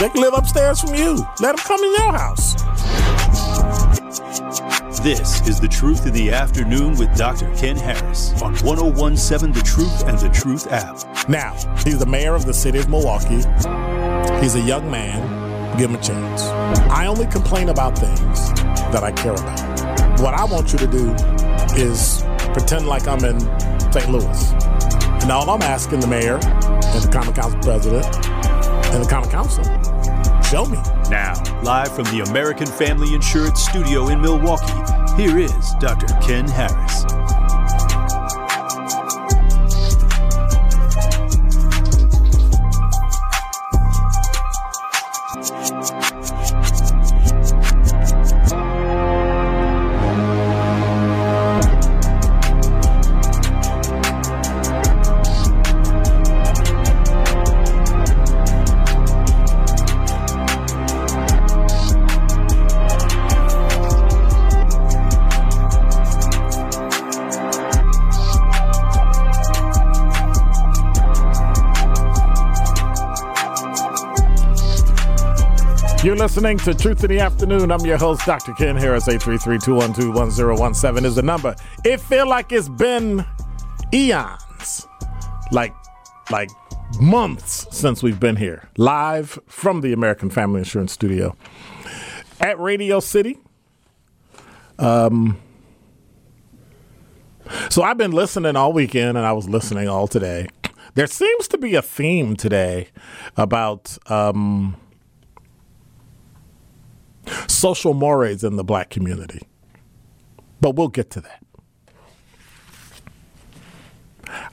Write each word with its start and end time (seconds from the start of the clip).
they 0.00 0.08
can 0.08 0.20
live 0.20 0.34
upstairs 0.34 0.80
from 0.80 0.94
you. 0.94 1.26
Let 1.40 1.56
them 1.56 1.64
come 1.64 1.82
in 1.82 1.92
your 1.92 2.12
house. 2.12 2.54
This 5.00 5.46
is 5.46 5.60
The 5.60 5.68
Truth 5.68 6.06
in 6.06 6.12
the 6.12 6.32
Afternoon 6.32 6.96
with 6.96 7.14
Dr. 7.16 7.54
Ken 7.56 7.76
Harris 7.76 8.32
on 8.42 8.56
1017 8.56 9.52
The 9.52 9.62
Truth 9.62 10.04
and 10.08 10.18
The 10.18 10.28
Truth 10.30 10.72
app. 10.72 11.28
Now, 11.28 11.52
he's 11.84 11.98
the 11.98 12.06
mayor 12.06 12.34
of 12.34 12.46
the 12.46 12.54
city 12.54 12.78
of 12.78 12.88
Milwaukee. 12.88 13.42
He's 14.40 14.54
a 14.54 14.62
young 14.64 14.90
man. 14.90 15.76
Give 15.78 15.90
him 15.90 15.96
a 15.96 16.02
chance. 16.02 16.42
I 16.90 17.06
only 17.06 17.26
complain 17.26 17.68
about 17.68 17.98
things 17.98 18.52
that 18.92 19.04
I 19.04 19.12
care 19.12 19.32
about. 19.32 20.20
What 20.20 20.34
I 20.34 20.44
want 20.44 20.72
you 20.72 20.78
to 20.78 20.86
do 20.86 21.12
is 21.76 22.24
pretend 22.52 22.86
like 22.86 23.06
I'm 23.06 23.24
in 23.24 23.40
St. 23.92 24.10
Louis. 24.10 24.52
And 25.22 25.30
all 25.30 25.50
I'm 25.50 25.62
asking 25.62 26.00
the 26.00 26.06
mayor 26.06 26.36
and 26.36 27.02
the 27.02 27.10
Common 27.12 27.34
Council 27.34 27.60
president 27.60 28.06
and 28.94 29.04
the 29.04 29.08
Common 29.08 29.28
Council, 29.28 29.64
show 30.44 30.66
me. 30.66 30.78
Now, 31.10 31.34
live 31.62 31.94
from 31.94 32.04
the 32.04 32.24
American 32.28 32.66
Family 32.66 33.14
Insurance 33.14 33.60
Studio 33.66 34.08
in 34.08 34.20
Milwaukee, 34.20 34.72
here 35.20 35.38
is 35.38 35.74
Dr. 35.80 36.06
Ken 36.20 36.46
Harris. 36.46 37.13
Listening 76.34 76.58
to 76.58 76.74
Truth 76.74 77.04
in 77.04 77.10
the 77.10 77.20
Afternoon. 77.20 77.70
I'm 77.70 77.86
your 77.86 77.96
host, 77.96 78.26
Dr. 78.26 78.54
Ken 78.54 78.74
Harris. 78.74 79.06
833-212-1017 79.06 81.04
is 81.04 81.14
the 81.14 81.22
number. 81.22 81.54
It 81.84 82.00
feel 82.00 82.28
like 82.28 82.50
it's 82.50 82.68
been 82.68 83.24
eons, 83.92 84.84
like 85.52 85.72
like 86.30 86.50
months 86.98 87.68
since 87.70 88.02
we've 88.02 88.18
been 88.18 88.34
here, 88.34 88.68
live 88.76 89.38
from 89.46 89.80
the 89.80 89.92
American 89.92 90.28
Family 90.28 90.58
Insurance 90.58 90.90
Studio 90.90 91.36
at 92.40 92.58
Radio 92.58 92.98
City. 92.98 93.38
Um, 94.80 95.38
so 97.70 97.84
I've 97.84 97.96
been 97.96 98.10
listening 98.10 98.56
all 98.56 98.72
weekend, 98.72 99.16
and 99.16 99.24
I 99.24 99.34
was 99.34 99.48
listening 99.48 99.88
all 99.88 100.08
today. 100.08 100.48
There 100.94 101.06
seems 101.06 101.46
to 101.46 101.58
be 101.58 101.76
a 101.76 101.82
theme 101.82 102.34
today 102.34 102.88
about. 103.36 103.96
Um, 104.10 104.78
social 107.46 107.94
mores 107.94 108.44
in 108.44 108.56
the 108.56 108.64
black 108.64 108.90
community. 108.90 109.42
But 110.60 110.76
we'll 110.76 110.88
get 110.88 111.10
to 111.10 111.20
that. 111.20 111.44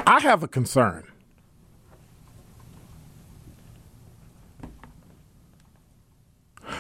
I 0.06 0.20
have 0.20 0.44
a 0.44 0.48
concern. 0.48 1.06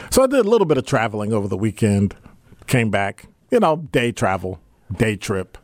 So 0.09 0.23
I 0.23 0.27
did 0.27 0.45
a 0.45 0.49
little 0.49 0.65
bit 0.65 0.77
of 0.77 0.85
traveling 0.85 1.31
over 1.31 1.47
the 1.47 1.57
weekend, 1.57 2.15
came 2.67 2.89
back, 2.89 3.27
you 3.49 3.59
know, 3.59 3.77
day 3.77 4.11
travel, 4.11 4.59
day 4.93 5.15
trip. 5.15 5.57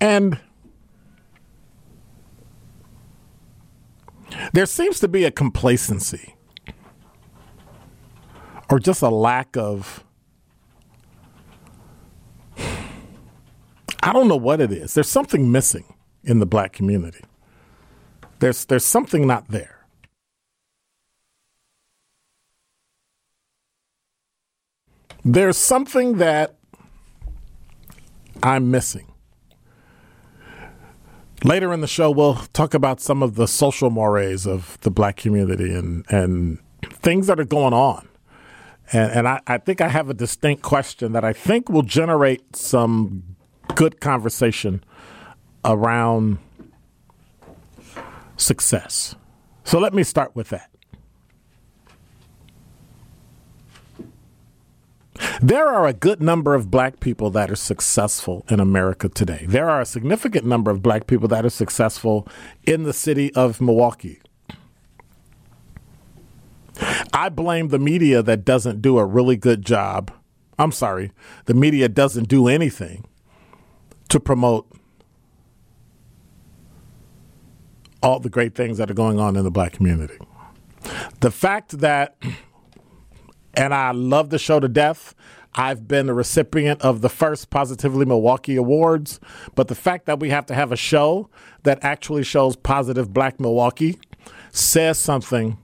And 0.00 0.38
there 4.52 4.66
seems 4.66 5.00
to 5.00 5.08
be 5.08 5.24
a 5.24 5.30
complacency 5.30 6.35
or 8.70 8.78
just 8.78 9.02
a 9.02 9.08
lack 9.08 9.56
of 9.56 10.04
I 14.02 14.12
don't 14.12 14.28
know 14.28 14.36
what 14.36 14.60
it 14.60 14.70
is. 14.70 14.94
There's 14.94 15.08
something 15.08 15.50
missing 15.50 15.94
in 16.22 16.38
the 16.38 16.46
black 16.46 16.72
community. 16.72 17.24
There's 18.38 18.64
there's 18.64 18.84
something 18.84 19.26
not 19.26 19.48
there. 19.48 19.76
There's 25.24 25.56
something 25.56 26.18
that 26.18 26.54
I'm 28.44 28.70
missing. 28.70 29.12
Later 31.42 31.72
in 31.72 31.80
the 31.80 31.88
show, 31.88 32.12
we'll 32.12 32.36
talk 32.52 32.74
about 32.74 33.00
some 33.00 33.24
of 33.24 33.34
the 33.34 33.48
social 33.48 33.90
mores 33.90 34.46
of 34.46 34.78
the 34.82 34.90
black 34.90 35.16
community 35.16 35.74
and, 35.74 36.04
and 36.08 36.58
things 36.82 37.26
that 37.26 37.40
are 37.40 37.44
going 37.44 37.74
on. 37.74 38.08
And, 38.92 39.12
and 39.12 39.28
I, 39.28 39.40
I 39.46 39.58
think 39.58 39.80
I 39.80 39.88
have 39.88 40.08
a 40.10 40.14
distinct 40.14 40.62
question 40.62 41.12
that 41.12 41.24
I 41.24 41.32
think 41.32 41.68
will 41.68 41.82
generate 41.82 42.56
some 42.56 43.36
good 43.74 44.00
conversation 44.00 44.84
around 45.64 46.38
success. 48.36 49.16
So 49.64 49.78
let 49.78 49.92
me 49.92 50.02
start 50.02 50.36
with 50.36 50.50
that. 50.50 50.70
There 55.40 55.66
are 55.66 55.86
a 55.86 55.92
good 55.92 56.22
number 56.22 56.54
of 56.54 56.70
black 56.70 57.00
people 57.00 57.30
that 57.30 57.50
are 57.50 57.56
successful 57.56 58.44
in 58.48 58.60
America 58.60 59.08
today. 59.08 59.44
There 59.48 59.68
are 59.68 59.80
a 59.80 59.86
significant 59.86 60.46
number 60.46 60.70
of 60.70 60.82
black 60.82 61.06
people 61.06 61.28
that 61.28 61.44
are 61.44 61.50
successful 61.50 62.28
in 62.64 62.84
the 62.84 62.92
city 62.92 63.32
of 63.34 63.60
Milwaukee. 63.60 64.20
I 67.16 67.30
blame 67.30 67.68
the 67.68 67.78
media 67.78 68.22
that 68.22 68.44
doesn't 68.44 68.82
do 68.82 68.98
a 68.98 69.04
really 69.06 69.36
good 69.36 69.64
job. 69.64 70.12
I'm 70.58 70.70
sorry, 70.70 71.12
the 71.46 71.54
media 71.54 71.88
doesn't 71.88 72.28
do 72.28 72.46
anything 72.46 73.06
to 74.10 74.20
promote 74.20 74.70
all 78.02 78.20
the 78.20 78.28
great 78.28 78.54
things 78.54 78.76
that 78.76 78.90
are 78.90 78.94
going 78.94 79.18
on 79.18 79.34
in 79.34 79.44
the 79.44 79.50
black 79.50 79.72
community. 79.72 80.18
The 81.20 81.30
fact 81.30 81.78
that, 81.78 82.22
and 83.54 83.72
I 83.72 83.92
love 83.92 84.28
the 84.28 84.38
show 84.38 84.60
to 84.60 84.68
death, 84.68 85.14
I've 85.54 85.88
been 85.88 86.08
the 86.08 86.12
recipient 86.12 86.82
of 86.82 87.00
the 87.00 87.08
first 87.08 87.48
Positively 87.48 88.04
Milwaukee 88.04 88.56
Awards, 88.56 89.20
but 89.54 89.68
the 89.68 89.74
fact 89.74 90.04
that 90.04 90.20
we 90.20 90.28
have 90.28 90.44
to 90.46 90.54
have 90.54 90.70
a 90.70 90.76
show 90.76 91.30
that 91.62 91.78
actually 91.80 92.24
shows 92.24 92.56
positive 92.56 93.14
black 93.14 93.40
Milwaukee 93.40 93.98
says 94.52 94.98
something 94.98 95.56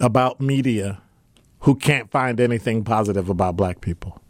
about 0.00 0.40
media 0.40 1.00
who 1.60 1.74
can't 1.74 2.10
find 2.10 2.40
anything 2.40 2.84
positive 2.84 3.28
about 3.28 3.56
black 3.56 3.80
people 3.80 4.20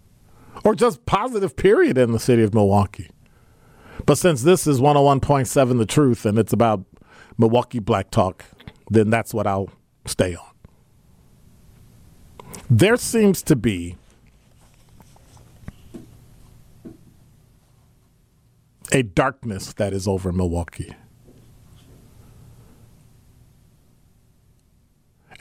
or 0.64 0.75
just 0.75 1.05
positive 1.06 1.56
period 1.56 1.99
in 1.99 2.12
the 2.12 2.19
city 2.19 2.43
of 2.43 2.55
Milwaukee. 2.55 3.11
But 4.06 4.19
since 4.19 4.43
this 4.43 4.66
is 4.66 4.81
101.7 4.81 5.78
The 5.78 5.87
Truth 5.87 6.26
and 6.26 6.38
it's 6.38 6.52
about 6.52 6.84
Milwaukee 7.38 7.78
Black 7.81 8.11
Talk, 8.11 8.44
then 8.90 9.11
that's 9.11 9.32
what 9.32 9.46
I'll 9.46 9.70
stay 10.06 10.34
on. 10.34 10.46
There 12.70 12.96
seems 12.96 13.43
to 13.43 13.56
be 13.56 13.96
a 18.93 19.02
darkness 19.02 19.72
that 19.75 19.93
is 19.93 20.06
over 20.06 20.32
Milwaukee. 20.32 20.94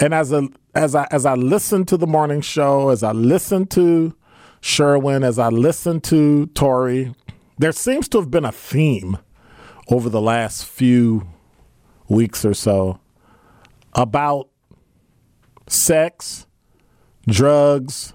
And 0.03 0.13
as 0.13 0.33
a 0.33 0.49
as 0.75 0.95
I 0.95 1.07
as 1.11 1.25
I 1.25 1.35
listen 1.35 1.85
to 1.85 1.95
the 1.95 2.05
morning 2.05 2.41
show, 2.41 2.89
as 2.89 3.03
I 3.03 3.13
listen 3.13 3.65
to 3.67 4.13
Sherwin, 4.59 5.23
as 5.23 5.39
I 5.39 5.47
listen 5.47 6.01
to 6.01 6.47
Tori, 6.47 7.15
there 7.57 7.71
seems 7.71 8.09
to 8.09 8.17
have 8.17 8.29
been 8.29 8.43
a 8.43 8.51
theme 8.51 9.17
over 9.87 10.09
the 10.09 10.19
last 10.19 10.65
few 10.65 11.25
weeks 12.09 12.43
or 12.43 12.53
so 12.53 12.99
about 13.93 14.49
sex, 15.67 16.47
drugs, 17.25 18.11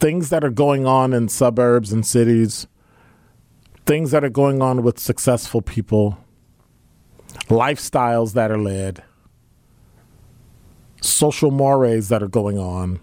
things 0.00 0.30
that 0.30 0.42
are 0.42 0.50
going 0.50 0.84
on 0.84 1.12
in 1.12 1.28
suburbs 1.28 1.92
and 1.92 2.04
cities, 2.04 2.66
things 3.86 4.10
that 4.10 4.24
are 4.24 4.30
going 4.30 4.60
on 4.60 4.82
with 4.82 4.98
successful 4.98 5.62
people, 5.62 6.18
lifestyles 7.46 8.32
that 8.32 8.50
are 8.50 8.58
led, 8.58 9.04
social 11.00 11.50
mores 11.50 12.08
that 12.08 12.22
are 12.22 12.28
going 12.28 12.58
on. 12.58 13.00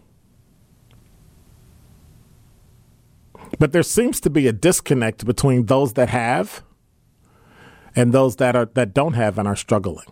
But 3.59 3.71
there 3.71 3.83
seems 3.83 4.19
to 4.21 4.29
be 4.29 4.47
a 4.47 4.53
disconnect 4.53 5.25
between 5.25 5.67
those 5.67 5.93
that 5.93 6.09
have 6.09 6.63
and 7.95 8.13
those 8.13 8.35
that 8.37 8.55
are 8.55 8.65
that 8.73 8.93
don't 8.93 9.13
have 9.13 9.37
and 9.37 9.47
are 9.47 9.55
struggling. 9.55 10.07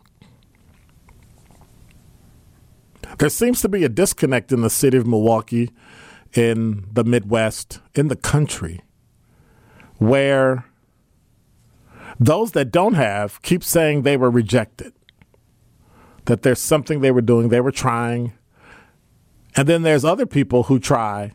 There 3.17 3.29
seems 3.29 3.61
to 3.61 3.69
be 3.69 3.83
a 3.83 3.89
disconnect 3.89 4.51
in 4.51 4.61
the 4.61 4.69
city 4.69 4.97
of 4.97 5.05
Milwaukee, 5.05 5.71
in 6.33 6.85
the 6.91 7.03
Midwest, 7.03 7.79
in 7.93 8.07
the 8.07 8.15
country, 8.15 8.81
where 9.97 10.65
those 12.19 12.53
that 12.53 12.71
don't 12.71 12.93
have 12.93 13.41
keep 13.41 13.63
saying 13.63 14.01
they 14.01 14.17
were 14.17 14.31
rejected, 14.31 14.93
that 16.25 16.41
there's 16.41 16.59
something 16.59 17.01
they 17.01 17.11
were 17.11 17.21
doing, 17.21 17.49
they 17.49 17.61
were 17.61 17.71
trying. 17.71 18.33
And 19.55 19.67
then 19.67 19.83
there's 19.83 20.05
other 20.05 20.25
people 20.25 20.63
who 20.63 20.79
try 20.79 21.33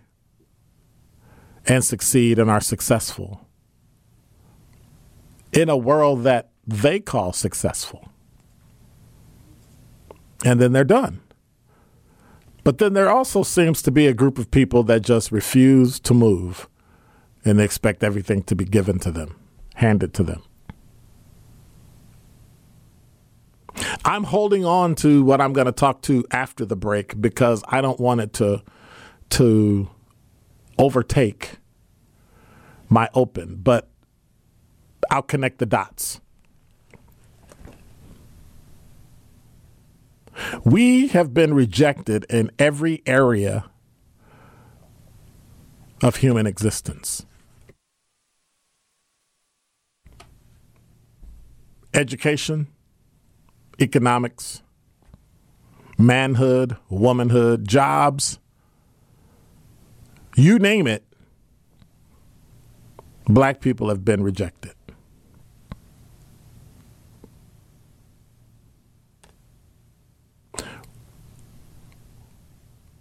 and 1.67 1.85
succeed 1.85 2.39
and 2.39 2.51
are 2.51 2.61
successful 2.61 3.47
in 5.53 5.69
a 5.69 5.77
world 5.77 6.25
that 6.25 6.51
they 6.67 7.01
call 7.01 7.33
successful. 7.33 8.09
And 10.45 10.61
then 10.61 10.73
they're 10.73 10.85
done. 10.85 11.21
But 12.65 12.79
then 12.79 12.93
there 12.93 13.09
also 13.09 13.43
seems 13.43 13.81
to 13.83 13.91
be 13.91 14.07
a 14.07 14.15
group 14.15 14.39
of 14.39 14.51
people 14.51 14.83
that 14.85 15.01
just 15.01 15.33
refuse 15.33 15.99
to 16.01 16.15
move 16.15 16.69
and 17.45 17.59
they 17.59 17.65
expect 17.65 18.05
everything 18.05 18.43
to 18.43 18.55
be 18.55 18.65
given 18.65 18.99
to 19.01 19.11
them, 19.11 19.37
handed 19.77 20.13
to 20.15 20.23
them. 20.23 20.43
I'm 24.05 24.25
holding 24.25 24.65
on 24.65 24.95
to 24.97 25.23
what 25.23 25.41
I'm 25.41 25.53
going 25.53 25.67
to 25.67 25.73
talk 25.73 26.03
to 26.03 26.25
after 26.31 26.65
the 26.65 26.77
break 26.77 27.21
because 27.21 27.63
I 27.69 27.81
don't 27.81 28.01
want 28.01 28.21
it 28.21 28.33
to 28.35 28.63
to 29.31 29.91
overtake 30.79 31.59
my 32.89 33.09
open, 33.15 33.57
but 33.57 33.89
I'll 35.11 35.23
connect 35.23 35.59
the 35.59 35.67
dots. 35.67 36.21
We 40.65 41.09
have 41.09 41.35
been 41.35 41.53
rejected 41.53 42.25
in 42.31 42.51
every 42.59 43.03
area 43.07 43.65
of 46.03 46.17
human 46.17 46.47
existence. 46.47 47.27
Education, 51.93 52.69
economics, 53.81 54.63
manhood, 55.99 56.77
womanhood, 56.89 57.67
jobs, 57.67 58.39
you 60.37 60.59
name 60.59 60.87
it, 60.87 61.05
black 63.27 63.61
people 63.61 63.89
have 63.89 64.05
been 64.05 64.23
rejected. 64.23 64.75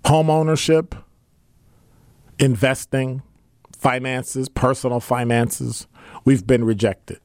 home 0.08 0.30
ownership, 0.30 0.96
investing, 2.40 3.22
finances, 3.78 4.48
personal 4.48 5.02
finances, 5.02 5.86
we've 6.24 6.48
been 6.48 6.64
rejected. 6.64 7.20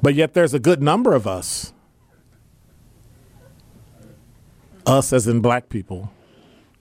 But 0.00 0.14
yet 0.14 0.34
there's 0.34 0.54
a 0.54 0.58
good 0.58 0.82
number 0.82 1.14
of 1.14 1.26
us, 1.26 1.72
us 4.86 5.12
as 5.12 5.26
in 5.26 5.40
black 5.40 5.68
people, 5.68 6.12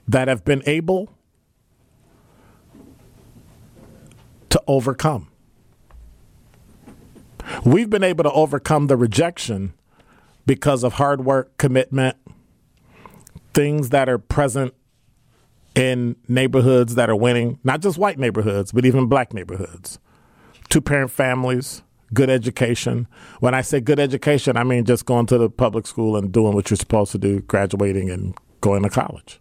that 0.08 0.28
have 0.28 0.44
been 0.44 0.64
able 0.66 1.10
to 4.50 4.62
overcome. 4.68 5.30
We've 7.66 7.90
been 7.90 8.04
able 8.04 8.24
to 8.24 8.32
overcome 8.32 8.88
the 8.88 8.98
rejection 8.98 9.74
because 10.46 10.84
of 10.84 10.94
hard 10.94 11.26
work, 11.26 11.58
commitment, 11.58 12.18
things 13.54 13.90
that 13.90 14.10
are 14.10 14.18
present 14.18 14.74
in 15.76 16.16
neighborhoods 16.28 16.96
that 16.96 17.10
are 17.10 17.16
winning, 17.16 17.60
not 17.64 17.82
just 17.82 17.98
white 17.98 18.20
neighborhoods, 18.20 18.72
but 18.72 18.86
even 18.86 19.08
black 19.08 19.34
neighborhoods. 19.34 20.00
Two 20.70 20.82
parent 20.82 21.12
families, 21.12 21.84
good 22.14 22.30
education. 22.30 23.08
When 23.40 23.54
I 23.54 23.62
say 23.62 23.80
good 23.80 24.00
education, 24.00 24.58
I 24.58 24.64
mean 24.64 24.86
just 24.86 25.06
going 25.06 25.26
to 25.28 25.38
the 25.38 25.50
public 25.50 25.88
school 25.88 26.16
and 26.16 26.32
doing 26.32 26.54
what 26.54 26.70
you're 26.70 26.78
supposed 26.78 27.12
to 27.14 27.18
do, 27.18 27.42
graduating 27.42 28.10
and 28.10 28.36
going 28.62 28.84
to 28.84 28.90
college. 28.90 29.40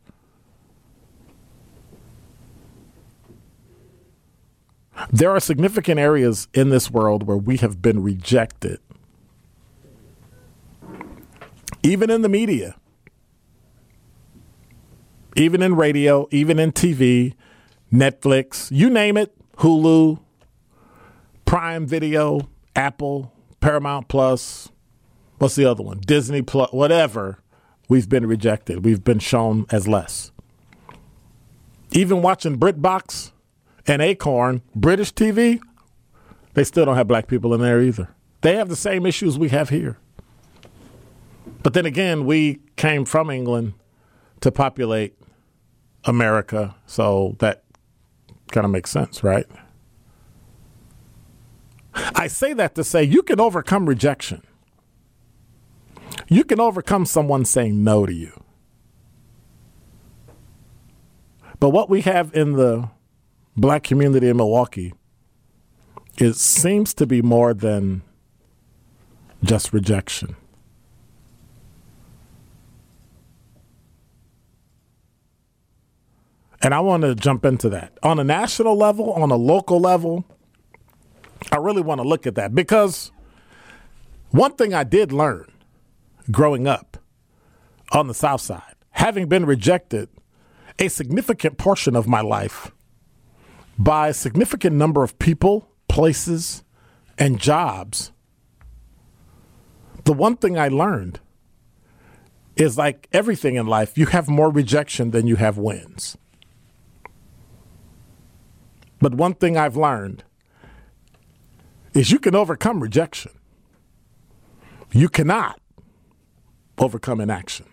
There 5.11 5.31
are 5.31 5.41
significant 5.41 5.99
areas 5.99 6.47
in 6.53 6.69
this 6.69 6.91
world 6.91 7.27
where 7.27 7.37
we 7.37 7.57
have 7.59 7.81
been 7.81 8.03
rejected 8.03 8.81
even 11.83 12.11
in 12.11 12.21
the 12.23 12.29
media, 12.29 12.77
even 15.37 15.63
in 15.63 15.75
radio, 15.75 16.29
even 16.31 16.59
in 16.59 16.73
TV, 16.73 17.35
Netflix, 17.93 18.71
you 18.71 18.91
name 18.91 19.17
it, 19.17 19.35
Hulu, 19.57 20.21
Prime 21.47 21.87
Video, 21.87 22.50
Apple, 22.77 23.33
Paramount 23.61 24.09
Plus, 24.09 24.71
what's 25.39 25.57
the 25.57 25.65
other 25.65 25.83
one? 25.83 26.01
Disney 26.01 26.43
Plus, 26.43 26.73
whatever. 26.73 27.39
We've 27.89 28.09
been 28.09 28.27
rejected. 28.27 28.85
We've 28.85 29.03
been 29.03 29.19
shown 29.19 29.67
as 29.71 29.89
less. 29.89 30.31
Even 31.93 32.23
watching 32.23 32.57
BritBox 32.59 33.33
and 33.87 34.01
Acorn, 34.01 34.63
British 34.77 35.13
TV, 35.13 35.61
they 36.55 36.65
still 36.65 36.85
don't 36.85 36.97
have 36.97 37.09
black 37.09 37.27
people 37.27 37.53
in 37.53 37.61
there 37.61 37.81
either. 37.81 38.09
They 38.43 38.57
have 38.57 38.69
the 38.69 38.77
same 38.77 39.07
issues 39.07 39.39
we 39.39 39.49
have 39.49 39.71
here. 39.71 39.99
But 41.63 41.75
then 41.75 41.85
again, 41.85 42.25
we 42.25 42.61
came 42.77 43.05
from 43.05 43.29
England 43.29 43.75
to 44.41 44.51
populate 44.51 45.15
America, 46.05 46.75
so 46.87 47.37
that 47.41 47.65
kind 48.53 48.65
of 48.65 48.71
makes 48.71 48.91
sense, 48.91 49.23
right? 49.23 49.47
I 51.95 52.29
say 52.29 52.53
that 52.55 52.75
to 52.77 52.85
say 52.85 53.03
you 53.03 53.23
can 53.23 53.41
overcome 53.41 53.87
rejection. 53.87 54.43
You 56.29 56.45
can 56.45 56.61
overcome 56.61 57.07
someone 57.07 57.45
saying 57.45 57.83
no 57.83 58.07
to 58.07 58.13
you. 58.13 58.43
But 61.59 61.71
what 61.71 61.91
we 61.91 62.03
have 62.03 62.35
in 62.35 62.53
the 62.53 62.89
black 63.57 63.83
community 63.83 64.29
in 64.29 64.37
Milwaukee 64.37 64.95
it 66.21 66.37
seems 66.37 66.93
to 66.95 67.07
be 67.07 67.23
more 67.23 67.55
than 67.55 68.03
just 69.43 69.73
rejection. 69.73 70.37
And 76.63 76.75
I 76.75 76.81
want 76.81 77.03
to 77.05 77.15
jump 77.15 77.47
into 77.47 77.71
that. 77.71 77.97
On 78.03 78.19
a 78.19 78.25
national 78.25 78.77
level, 78.77 79.15
on 79.15 79.31
a 79.31 79.37
local 79.37 79.81
level, 79.81 80.27
I 81.53 81.57
really 81.57 81.83
want 81.83 82.01
to 82.01 82.07
look 82.07 82.27
at 82.27 82.35
that 82.37 82.55
because 82.55 83.11
one 84.31 84.53
thing 84.53 84.75
I 84.75 84.85
did 84.85 85.13
learn 85.13 85.51
growing 86.31 86.67
up 86.67 86.99
on 87.93 88.07
the 88.07 88.15
South 88.15 88.41
Side, 88.41 88.75
having 88.91 89.27
been 89.29 89.47
rejected 89.47 90.09
a 90.79 90.89
significant 90.89 91.59
portion 91.59 91.97
of 91.97 92.07
my 92.07 92.21
life 92.21 92.73
by 93.79 94.09
a 94.09 94.15
significant 94.15 94.77
number 94.77 95.03
of 95.03 95.19
people, 95.19 95.69
places, 95.89 96.63
and 97.19 97.41
jobs, 97.41 98.13
the 100.05 100.13
one 100.13 100.37
thing 100.37 100.59
I 100.59 100.69
learned 100.69 101.21
is 102.57 102.79
like 102.79 103.09
everything 103.13 103.57
in 103.57 103.67
life, 103.67 103.97
you 103.97 104.07
have 104.07 104.29
more 104.29 104.51
rejection 104.51 105.11
than 105.11 105.27
you 105.27 105.37
have 105.37 105.57
wins. 105.59 106.17
But 109.01 109.15
one 109.15 109.35
thing 109.35 109.57
I've 109.57 109.77
learned 109.77 110.25
is 111.95 112.11
you 112.11 112.19
can 112.19 112.35
overcome 112.35 112.81
rejection. 112.81 113.33
You 114.93 115.09
cannot 115.09 115.61
overcome 116.79 117.21
inaction. 117.21 117.67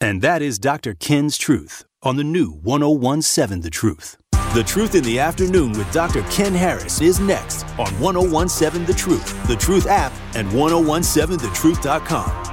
And 0.00 0.22
that 0.22 0.42
is 0.42 0.58
Dr. 0.58 0.94
Ken's 0.94 1.36
Truth 1.36 1.84
on 2.02 2.16
the 2.16 2.24
new 2.24 2.52
1017 2.52 3.62
The 3.62 3.70
Truth. 3.70 4.16
The 4.54 4.62
Truth 4.62 4.94
in 4.94 5.02
the 5.02 5.18
Afternoon 5.18 5.72
with 5.72 5.90
Dr. 5.92 6.22
Ken 6.24 6.54
Harris 6.54 7.00
is 7.00 7.18
next 7.18 7.64
on 7.78 7.88
1017 7.98 8.86
The 8.86 8.94
Truth, 8.94 9.48
The 9.48 9.56
Truth 9.56 9.86
app, 9.86 10.12
and 10.34 10.48
1017thetruth.com. 10.50 12.44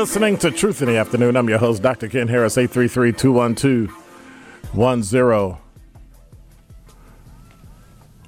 listening 0.00 0.38
to 0.38 0.50
Truth 0.50 0.80
in 0.80 0.88
the 0.88 0.96
Afternoon. 0.96 1.36
I'm 1.36 1.46
your 1.46 1.58
host, 1.58 1.82
Dr. 1.82 2.08
Ken 2.08 2.26
Harris, 2.26 2.56
833 2.56 3.12
212 3.12 3.94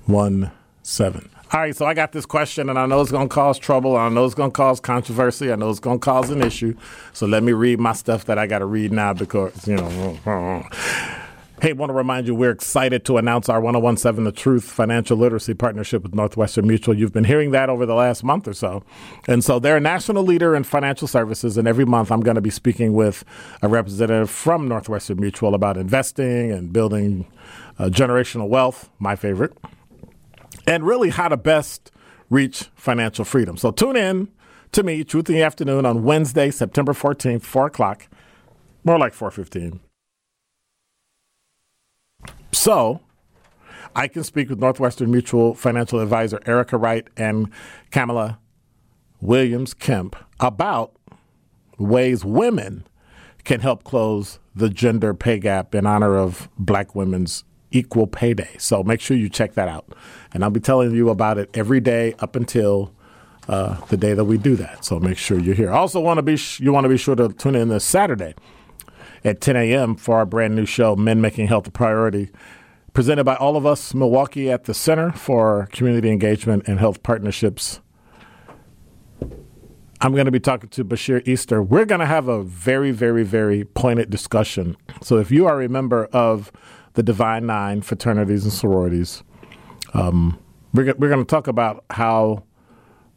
1017. 0.05 1.31
All 1.51 1.61
right, 1.61 1.75
so 1.75 1.87
I 1.87 1.95
got 1.95 2.13
this 2.13 2.27
question, 2.27 2.69
and 2.69 2.79
I 2.79 2.85
know 2.85 3.01
it's 3.01 3.11
going 3.11 3.27
to 3.27 3.35
cause 3.35 3.59
trouble. 3.59 3.97
I 3.97 4.11
know 4.11 4.27
it's 4.27 4.35
going 4.35 4.51
to 4.51 4.55
cause 4.55 4.81
controversy. 4.81 5.51
I 5.51 5.57
know 5.57 5.71
it's 5.71 5.81
going 5.81 5.99
to 5.99 6.05
cause 6.05 6.29
an 6.29 6.43
issue. 6.43 6.77
So 7.15 7.25
let 7.25 7.43
me 7.43 7.53
read 7.53 7.81
my 7.81 7.95
stuff 7.95 8.27
that 8.27 8.39
I 8.39 8.47
got 8.47 8.59
to 8.59 8.67
read 8.67 8.93
now 8.93 9.15
because, 9.15 9.67
you 9.67 9.77
know. 9.77 10.69
Hey, 11.63 11.75
want 11.75 11.91
to 11.91 11.95
remind 11.95 12.27
you 12.27 12.35
we're 12.35 12.51
excited 12.51 13.05
to 13.05 13.19
announce 13.19 13.49
our 13.49 13.61
1017 13.61 14.25
The 14.25 14.33
Truth 14.33 14.65
financial 14.65 15.17
literacy 15.17 15.55
partnership 15.55 16.03
with 16.03 16.13
Northwestern 16.13 16.67
Mutual. 16.67 16.93
You've 16.93 17.13
been 17.13 17.23
hearing 17.23 17.53
that 17.53 17.71
over 17.71 17.87
the 17.87 17.95
last 17.95 18.25
month 18.25 18.49
or 18.49 18.53
so. 18.53 18.83
And 19.29 19.45
so 19.45 19.61
they're 19.61 19.77
a 19.77 19.81
national 19.81 20.25
leader 20.25 20.57
in 20.57 20.65
financial 20.65 21.07
services. 21.07 21.57
And 21.57 21.69
every 21.69 21.85
month 21.85 22.11
I'm 22.11 22.19
going 22.19 22.35
to 22.35 22.41
be 22.41 22.51
speaking 22.51 22.95
with 22.95 23.25
a 23.63 23.69
representative 23.69 24.29
from 24.29 24.67
Northwestern 24.67 25.21
Mutual 25.21 25.55
about 25.55 25.77
investing 25.77 26.51
and 26.51 26.73
building 26.73 27.29
uh, 27.79 27.85
generational 27.85 28.49
wealth, 28.49 28.91
my 28.99 29.15
favorite, 29.15 29.57
and 30.67 30.85
really 30.85 31.11
how 31.11 31.29
to 31.29 31.37
best 31.37 31.93
reach 32.29 32.71
financial 32.75 33.25
freedom. 33.25 33.57
So 33.57 33.71
tune 33.71 33.95
in 33.95 34.33
to 34.73 34.83
me, 34.83 35.05
Truth 35.05 35.29
in 35.29 35.37
the 35.37 35.43
Afternoon, 35.45 35.87
on 35.87 36.03
Wednesday, 36.03 36.51
September 36.51 36.93
14th, 36.93 37.43
4 37.43 37.67
o'clock, 37.67 38.09
more 38.83 38.99
like 38.99 39.15
4.15 39.15 39.79
so 42.53 43.01
I 43.95 44.09
can 44.09 44.25
speak 44.25 44.49
with 44.49 44.59
Northwestern 44.59 45.11
Mutual 45.11 45.55
financial 45.55 46.01
advisor 46.01 46.41
Erica 46.47 46.77
Wright 46.77 47.07
and 47.17 47.51
Kamala 47.91 48.39
Williams 49.21 49.75
Kemp 49.75 50.17
about 50.41 50.97
ways 51.79 52.25
women 52.25 52.87
can 53.45 53.61
help 53.61 53.85
close 53.85 54.39
the 54.55 54.69
gender 54.69 55.15
pay 55.15 55.39
gap 55.39 55.75
in 55.75 55.87
honor 55.87 56.17
of 56.17 56.49
black 56.59 56.95
women's 56.95 57.45
equal 57.71 58.07
pay 58.07 58.35
day. 58.35 58.55
So 58.59 58.83
make 58.83 59.01
sure 59.01 59.17
you 59.17 59.29
check 59.29 59.55
that 59.55 59.69
out. 59.69 59.87
And 60.33 60.45
I'll 60.45 60.51
be 60.51 60.61
telling 60.61 60.93
you 60.93 61.09
about 61.09 61.39
it 61.39 61.51
every 61.55 61.81
day 61.81 62.15
up 62.19 62.37
until 62.37 62.93
uh, 63.49 63.85
the 63.87 63.97
day 63.97 64.15
that 64.15 64.25
we 64.25 64.39
do 64.39 64.57
that. 64.57 64.85
So 64.85 65.01
make 65.01 65.19
sure 65.19 65.39
you're 65.39 65.55
here. 65.55 65.71
Also 65.71 66.01
want 66.01 66.19
to 66.19 66.23
be 66.23 66.37
sh- 66.37 66.61
you 66.61 66.73
want 66.73 66.85
to 66.85 66.89
be 66.89 66.97
sure 66.97 67.17
to 67.17 67.31
tune 67.31 67.55
in 67.55 67.69
this 67.69 67.85
Saturday 67.85 68.35
at 69.25 69.41
10 69.41 69.57
a.m. 69.57 69.97
for 69.97 70.17
our 70.17 70.27
brand 70.27 70.55
new 70.55 70.67
show, 70.67 70.97
Men 70.97 71.21
Making 71.21 71.49
Health 71.49 71.67
a 71.67 71.71
Priority, 71.71 72.31
presented 72.93 73.25
by 73.25 73.37
all 73.37 73.57
of 73.57 73.65
us, 73.65 73.95
Milwaukee 73.95 74.51
at 74.51 74.65
the 74.65 74.75
Center 74.75 75.13
for 75.13 75.69
Community 75.73 76.11
Engagement 76.11 76.65
and 76.67 76.79
Health 76.79 77.03
Partnerships. 77.03 77.81
I'm 80.01 80.13
going 80.13 80.25
to 80.25 80.33
be 80.33 80.41
talking 80.41 80.69
to 80.71 80.85
Bashir 80.85 81.27
Easter. 81.29 81.63
We're 81.63 81.85
going 81.85 82.01
to 82.01 82.07
have 82.07 82.27
a 82.27 82.43
very, 82.43 82.91
very, 82.91 83.23
very 83.23 83.65
pointed 83.65 84.11
discussion. 84.11 84.77
So 85.01 85.19
if 85.19 85.31
you 85.31 85.47
are 85.47 85.63
a 85.63 85.69
member 85.69 86.07
of 86.07 86.51
the 86.95 87.05
Divine 87.05 87.47
Nine 87.47 87.83
fraternities 87.83 88.43
and 88.43 88.53
sororities, 88.53 89.23
um, 89.95 90.39
we're, 90.75 90.87
we're 90.99 91.09
going 91.09 91.21
to 91.21 91.25
talk 91.25 91.47
about 91.47 91.85
how 91.91 92.43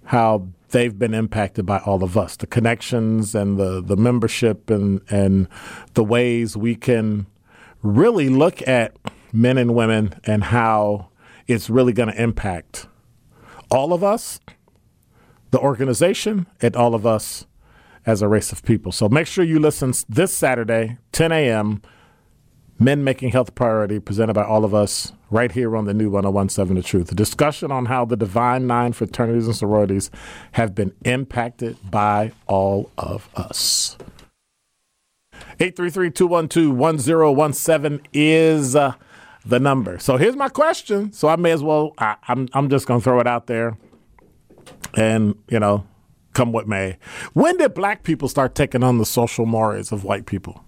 how 0.03 0.47
they've 0.75 0.99
been 0.99 1.13
impacted 1.13 1.65
by 1.65 1.79
all 1.79 2.03
of 2.03 2.17
us, 2.17 2.35
the 2.35 2.45
connections 2.45 3.33
and 3.33 3.57
the, 3.57 3.81
the 3.81 3.95
membership 3.95 4.69
and, 4.69 4.99
and 5.09 5.47
the 5.93 6.03
ways 6.03 6.57
we 6.57 6.75
can 6.75 7.25
really 7.81 8.27
look 8.27 8.61
at 8.67 8.97
men 9.31 9.57
and 9.57 9.73
women 9.73 10.13
and 10.25 10.43
how 10.43 11.07
it's 11.47 11.69
really 11.69 11.93
going 11.93 12.09
to 12.09 12.21
impact 12.21 12.87
all 13.71 13.93
of 13.93 14.03
us, 14.03 14.41
the 15.51 15.59
organization, 15.59 16.45
and 16.61 16.75
all 16.75 16.93
of 16.93 17.05
us 17.05 17.45
as 18.05 18.21
a 18.21 18.27
race 18.27 18.51
of 18.51 18.61
people. 18.61 18.91
So 18.91 19.07
make 19.07 19.27
sure 19.27 19.45
you 19.45 19.59
listen 19.59 19.93
this 20.09 20.35
Saturday, 20.35 20.97
10 21.13 21.31
a.m. 21.31 21.83
Men 22.77 23.05
Making 23.05 23.31
Health 23.31 23.55
Priority, 23.55 23.99
presented 23.99 24.33
by 24.33 24.43
all 24.43 24.65
of 24.65 24.73
us 24.73 25.13
right 25.31 25.51
here 25.51 25.77
on 25.77 25.85
the 25.85 25.93
new 25.93 26.09
1017 26.09 26.75
The 26.75 26.83
Truth. 26.83 27.11
A 27.11 27.15
discussion 27.15 27.71
on 27.71 27.85
how 27.85 28.03
the 28.03 28.17
Divine 28.17 28.67
Nine 28.67 28.91
fraternities 28.91 29.47
and 29.47 29.55
sororities 29.55 30.11
have 30.53 30.75
been 30.75 30.93
impacted 31.05 31.77
by 31.89 32.33
all 32.47 32.91
of 32.97 33.29
us. 33.35 33.97
833 35.59 36.11
212 36.11 36.75
1017 36.75 38.07
is 38.11 38.75
uh, 38.75 38.93
the 39.45 39.59
number. 39.59 39.97
So 39.97 40.17
here's 40.17 40.35
my 40.35 40.49
question. 40.49 41.13
So 41.13 41.29
I 41.29 41.37
may 41.37 41.51
as 41.51 41.63
well, 41.63 41.93
I, 41.97 42.17
I'm, 42.27 42.49
I'm 42.51 42.69
just 42.69 42.87
going 42.87 42.99
to 42.99 43.03
throw 43.03 43.21
it 43.21 43.27
out 43.27 43.47
there 43.47 43.77
and, 44.95 45.35
you 45.49 45.59
know, 45.59 45.87
come 46.33 46.51
what 46.51 46.67
may. 46.67 46.97
When 47.31 47.55
did 47.57 47.73
black 47.73 48.03
people 48.03 48.27
start 48.27 48.53
taking 48.53 48.83
on 48.83 48.97
the 48.97 49.05
social 49.05 49.45
mores 49.45 49.93
of 49.93 50.03
white 50.03 50.25
people? 50.25 50.65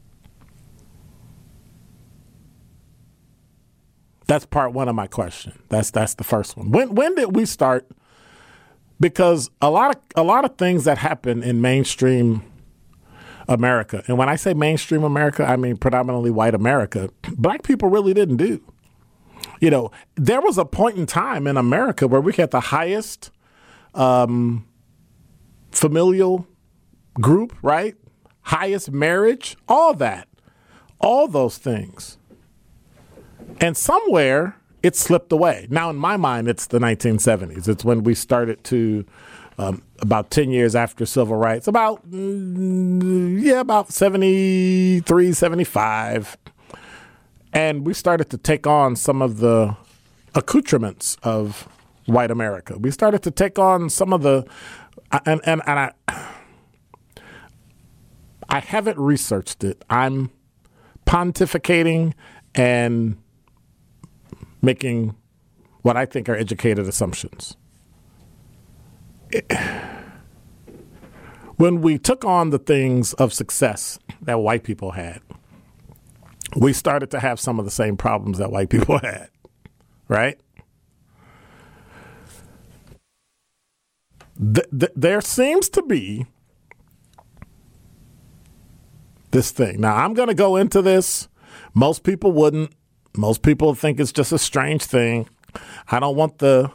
That's 4.27 4.45
part 4.45 4.73
one 4.73 4.89
of 4.89 4.95
my 4.95 5.07
question. 5.07 5.57
That's 5.69 5.89
that's 5.89 6.15
the 6.15 6.23
first 6.23 6.57
one. 6.57 6.71
When 6.71 6.95
when 6.95 7.15
did 7.15 7.35
we 7.35 7.45
start? 7.45 7.87
Because 8.99 9.49
a 9.61 9.69
lot 9.69 9.95
of 9.95 10.01
a 10.15 10.23
lot 10.23 10.43
of 10.43 10.57
things 10.57 10.83
that 10.83 10.97
happen 10.97 11.41
in 11.43 11.61
mainstream 11.61 12.43
America, 13.47 14.03
and 14.07 14.17
when 14.17 14.27
I 14.27 14.35
say 14.35 14.53
mainstream 14.53 15.03
America, 15.03 15.45
I 15.45 15.55
mean 15.55 15.77
predominantly 15.77 16.29
white 16.29 16.53
America. 16.53 17.09
Black 17.37 17.63
people 17.63 17.89
really 17.89 18.13
didn't 18.13 18.37
do. 18.37 18.61
You 19.61 19.69
know, 19.69 19.91
there 20.15 20.41
was 20.41 20.57
a 20.57 20.65
point 20.65 20.97
in 20.97 21.05
time 21.05 21.47
in 21.47 21.55
America 21.55 22.07
where 22.07 22.21
we 22.21 22.33
had 22.33 22.51
the 22.51 22.59
highest 22.59 23.31
um, 23.93 24.67
familial 25.71 26.45
group, 27.21 27.55
right? 27.61 27.95
Highest 28.41 28.91
marriage, 28.91 29.55
all 29.67 29.93
that, 29.95 30.27
all 30.99 31.27
those 31.27 31.57
things 31.57 32.16
and 33.59 33.75
somewhere 33.75 34.55
it 34.83 34.95
slipped 34.95 35.31
away. 35.31 35.67
Now, 35.69 35.89
in 35.89 35.95
my 35.95 36.17
mind, 36.17 36.47
it's 36.47 36.67
the 36.67 36.79
1970s. 36.79 37.67
It's 37.67 37.83
when 37.83 38.03
we 38.03 38.13
started 38.13 38.63
to, 38.65 39.05
um, 39.57 39.81
about 39.99 40.29
10 40.29 40.51
years 40.51 40.75
after 40.75 41.05
civil 41.05 41.35
rights, 41.35 41.67
about, 41.67 42.09
mm, 42.09 43.41
yeah, 43.41 43.59
about 43.59 43.91
73, 43.91 45.33
75. 45.33 46.37
And 47.51 47.85
we 47.85 47.93
started 47.93 48.29
to 48.29 48.37
take 48.37 48.67
on 48.67 48.95
some 48.95 49.21
of 49.21 49.37
the 49.39 49.75
accoutrements 50.35 51.17
of 51.23 51.67
white 52.05 52.29
America. 52.29 52.77
We 52.77 52.91
started 52.91 53.23
to 53.23 53.31
take 53.31 53.57
on 53.57 53.89
some 53.89 54.13
of 54.13 54.21
the, 54.21 54.45
and, 55.25 55.41
and, 55.43 55.61
and 55.65 55.79
I, 55.79 55.91
I 58.47 58.59
haven't 58.59 58.99
researched 58.99 59.63
it. 59.63 59.83
I'm 59.89 60.29
pontificating 61.05 62.13
and 62.53 63.17
making 64.61 65.15
what 65.81 65.97
I 65.97 66.05
think 66.05 66.29
are 66.29 66.35
educated 66.35 66.87
assumptions. 66.87 67.57
When 71.57 71.81
we 71.81 71.97
took 71.97 72.25
on 72.25 72.51
the 72.51 72.59
things 72.59 73.13
of 73.13 73.33
success 73.33 73.99
that 74.21 74.39
white 74.39 74.63
people 74.63 74.91
had, 74.91 75.21
we 76.55 76.73
started 76.73 77.11
to 77.11 77.19
have 77.19 77.39
some 77.39 77.59
of 77.59 77.65
the 77.65 77.71
same 77.71 77.97
problems 77.97 78.37
that 78.37 78.51
white 78.51 78.69
people 78.69 78.99
had, 79.03 79.29
right? 80.07 80.39
Th- 84.37 84.67
th- 84.77 84.91
there 84.95 85.21
seems 85.21 85.69
to 85.69 85.81
be 85.81 86.27
this 89.31 89.51
thing. 89.51 89.81
Now, 89.81 89.95
I'm 89.95 90.13
going 90.13 90.29
to 90.29 90.35
go 90.35 90.55
into 90.55 90.81
this. 90.81 91.27
Most 91.73 92.03
people 92.03 92.31
wouldn't. 92.31 92.71
Most 93.17 93.41
people 93.41 93.73
think 93.73 93.99
it's 93.99 94.11
just 94.11 94.31
a 94.31 94.37
strange 94.37 94.83
thing. 94.83 95.27
I 95.89 95.99
don't 95.99 96.15
want 96.15 96.37
the, 96.37 96.71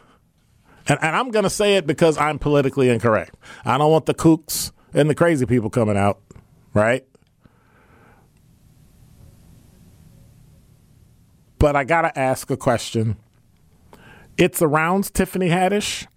and, 0.88 0.98
and 1.00 1.16
I'm 1.16 1.30
going 1.30 1.44
to 1.44 1.50
say 1.50 1.76
it 1.76 1.86
because 1.86 2.18
I'm 2.18 2.38
politically 2.38 2.88
incorrect. 2.88 3.36
I 3.64 3.78
don't 3.78 3.90
want 3.90 4.06
the 4.06 4.14
kooks 4.14 4.72
and 4.92 5.08
the 5.08 5.14
crazy 5.14 5.46
people 5.46 5.70
coming 5.70 5.96
out, 5.96 6.20
right? 6.74 7.06
But 11.58 11.76
I 11.76 11.84
got 11.84 12.02
to 12.02 12.18
ask 12.18 12.50
a 12.50 12.56
question. 12.56 13.16
It 14.36 14.56
surrounds 14.56 15.10
Tiffany 15.12 15.48
Haddish, 15.48 16.08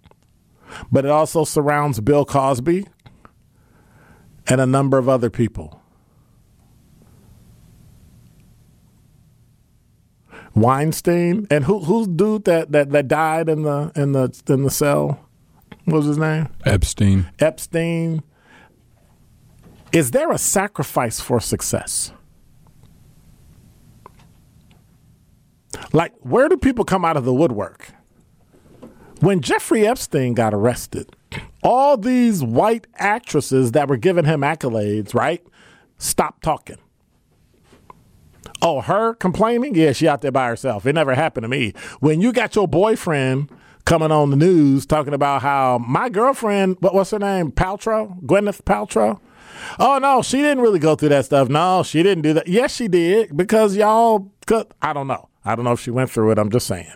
but 0.90 1.04
it 1.04 1.10
also 1.10 1.44
surrounds 1.44 2.00
Bill 2.00 2.24
Cosby 2.24 2.86
and 4.48 4.60
a 4.60 4.66
number 4.66 4.98
of 4.98 5.08
other 5.08 5.30
people. 5.30 5.82
Weinstein 10.56 11.46
and 11.50 11.64
who 11.64 11.80
who's 11.80 12.08
dude 12.08 12.46
that, 12.46 12.72
that, 12.72 12.90
that 12.90 13.08
died 13.08 13.48
in 13.48 13.62
the 13.62 13.92
in 13.94 14.12
the 14.12 14.42
in 14.48 14.62
the 14.62 14.70
cell? 14.70 15.20
What 15.84 15.98
was 15.98 16.06
his 16.06 16.18
name? 16.18 16.48
Epstein. 16.64 17.30
Epstein. 17.38 18.22
Is 19.92 20.10
there 20.10 20.32
a 20.32 20.38
sacrifice 20.38 21.20
for 21.20 21.40
success? 21.40 22.12
Like, 25.92 26.12
where 26.20 26.48
do 26.48 26.56
people 26.56 26.84
come 26.84 27.04
out 27.04 27.16
of 27.16 27.24
the 27.24 27.34
woodwork? 27.34 27.90
When 29.20 29.40
Jeffrey 29.40 29.86
Epstein 29.86 30.34
got 30.34 30.52
arrested, 30.52 31.14
all 31.62 31.96
these 31.96 32.42
white 32.42 32.86
actresses 32.96 33.72
that 33.72 33.88
were 33.88 33.96
giving 33.96 34.24
him 34.24 34.40
accolades, 34.40 35.14
right, 35.14 35.46
stopped 35.98 36.42
talking. 36.42 36.78
Oh, 38.62 38.80
her 38.80 39.14
complaining? 39.14 39.74
Yeah, 39.74 39.92
she 39.92 40.08
out 40.08 40.22
there 40.22 40.32
by 40.32 40.48
herself. 40.48 40.86
It 40.86 40.94
never 40.94 41.14
happened 41.14 41.44
to 41.44 41.48
me. 41.48 41.72
When 42.00 42.20
you 42.20 42.32
got 42.32 42.54
your 42.54 42.68
boyfriend 42.68 43.50
coming 43.84 44.10
on 44.10 44.30
the 44.30 44.36
news 44.36 44.86
talking 44.86 45.14
about 45.14 45.42
how 45.42 45.78
my 45.78 46.08
girlfriend, 46.08 46.76
what, 46.80 46.94
what's 46.94 47.12
her 47.12 47.18
name? 47.18 47.52
Paltrow? 47.52 48.20
Gwyneth 48.22 48.62
Paltrow? 48.62 49.20
Oh, 49.78 49.98
no, 49.98 50.22
she 50.22 50.38
didn't 50.38 50.60
really 50.60 50.78
go 50.78 50.96
through 50.96 51.10
that 51.10 51.24
stuff. 51.24 51.48
No, 51.48 51.82
she 51.82 52.02
didn't 52.02 52.22
do 52.22 52.32
that. 52.34 52.48
Yes, 52.48 52.74
she 52.74 52.88
did 52.88 53.36
because 53.36 53.76
y'all, 53.76 54.32
could, 54.46 54.66
I 54.82 54.92
don't 54.92 55.06
know. 55.06 55.28
I 55.44 55.54
don't 55.54 55.64
know 55.64 55.72
if 55.72 55.80
she 55.80 55.90
went 55.90 56.10
through 56.10 56.32
it. 56.32 56.38
I'm 56.38 56.50
just 56.50 56.66
saying. 56.66 56.92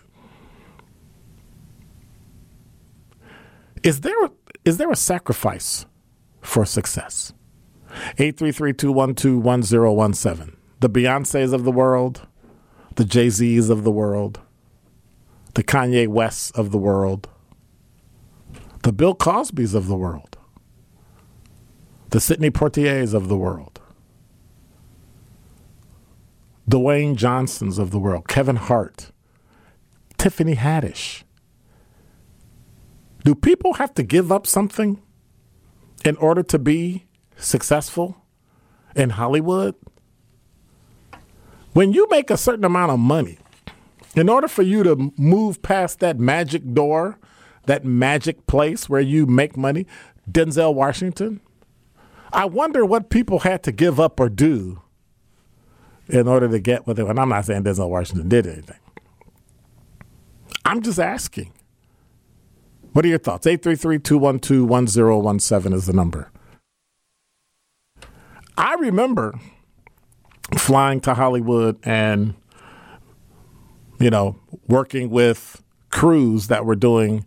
Is 3.82 4.00
there 4.00 4.14
is 4.64 4.76
there 4.76 4.90
a 4.90 4.96
sacrifice 4.96 5.86
for 6.42 6.66
success? 6.66 7.32
833-212-1017. 8.18 10.56
The 10.80 10.90
Beyoncés 10.90 11.52
of 11.52 11.64
the 11.64 11.70
world, 11.70 12.26
the 12.96 13.04
Jay-Z's 13.04 13.68
of 13.68 13.84
the 13.84 13.90
world, 13.90 14.40
the 15.54 15.62
Kanye 15.62 16.08
Wests 16.08 16.50
of 16.52 16.70
the 16.70 16.78
world, 16.78 17.28
the 18.82 18.92
Bill 18.92 19.14
Cosbys 19.14 19.74
of 19.74 19.88
the 19.88 19.96
world, 19.96 20.38
the 22.10 22.20
Sidney 22.20 22.50
Poitier's 22.50 23.12
of 23.12 23.28
the 23.28 23.36
world, 23.36 23.78
Dwayne 26.68 27.14
Johnsons 27.14 27.78
of 27.78 27.90
the 27.90 27.98
world, 27.98 28.26
Kevin 28.26 28.56
Hart, 28.56 29.12
Tiffany 30.16 30.56
Haddish. 30.56 31.24
Do 33.24 33.34
people 33.34 33.74
have 33.74 33.92
to 33.94 34.02
give 34.02 34.32
up 34.32 34.46
something 34.46 35.02
in 36.06 36.16
order 36.16 36.42
to 36.44 36.58
be 36.58 37.06
successful 37.36 38.16
in 38.96 39.10
Hollywood? 39.10 39.74
When 41.72 41.92
you 41.92 42.06
make 42.10 42.30
a 42.30 42.36
certain 42.36 42.64
amount 42.64 42.92
of 42.92 42.98
money, 42.98 43.38
in 44.16 44.28
order 44.28 44.48
for 44.48 44.62
you 44.62 44.82
to 44.82 45.12
move 45.16 45.62
past 45.62 46.00
that 46.00 46.18
magic 46.18 46.74
door, 46.74 47.18
that 47.66 47.84
magic 47.84 48.46
place 48.46 48.88
where 48.88 49.00
you 49.00 49.26
make 49.26 49.56
money, 49.56 49.86
Denzel 50.30 50.74
Washington, 50.74 51.40
I 52.32 52.46
wonder 52.46 52.84
what 52.84 53.10
people 53.10 53.40
had 53.40 53.62
to 53.64 53.72
give 53.72 54.00
up 54.00 54.18
or 54.18 54.28
do 54.28 54.82
in 56.08 56.26
order 56.26 56.48
to 56.48 56.58
get 56.58 56.86
what 56.86 56.96
they 56.96 57.02
want. 57.02 57.18
I'm 57.18 57.28
not 57.28 57.44
saying 57.44 57.64
Denzel 57.64 57.88
Washington 57.88 58.28
did 58.28 58.46
anything. 58.46 58.78
I'm 60.64 60.82
just 60.82 60.98
asking. 60.98 61.52
What 62.92 63.04
are 63.04 63.08
your 63.08 63.18
thoughts? 63.18 63.46
833-212-1017 63.46 65.74
is 65.74 65.86
the 65.86 65.92
number. 65.92 66.30
I 68.56 68.74
remember 68.74 69.38
flying 70.56 71.00
to 71.02 71.14
Hollywood 71.14 71.78
and 71.82 72.34
you 74.00 74.10
know, 74.10 74.36
working 74.66 75.10
with 75.10 75.62
crews 75.90 76.48
that 76.48 76.64
were 76.64 76.74
doing, 76.74 77.26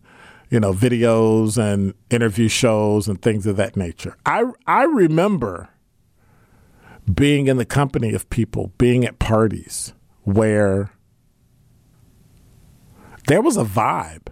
you 0.50 0.60
know, 0.60 0.74
videos 0.74 1.58
and 1.58 1.94
interview 2.10 2.50
shows 2.50 3.08
and 3.08 3.22
things 3.22 3.46
of 3.46 3.56
that 3.58 3.78
nature. 3.78 4.18
I 4.26 4.44
I 4.68 4.84
remember 4.84 5.70
being 7.14 7.48
in 7.48 7.58
the 7.58 7.66
company 7.66 8.14
of 8.14 8.30
people, 8.30 8.72
being 8.78 9.06
at 9.06 9.20
parties 9.20 9.94
where 10.24 10.92
there 13.28 13.42
was 13.42 13.56
a 13.56 13.64
vibe 13.64 14.28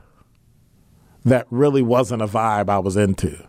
that 1.24 1.46
really 1.50 1.82
wasn't 1.82 2.22
a 2.22 2.28
vibe 2.28 2.70
I 2.70 2.80
was 2.80 2.98
into. 2.98 3.46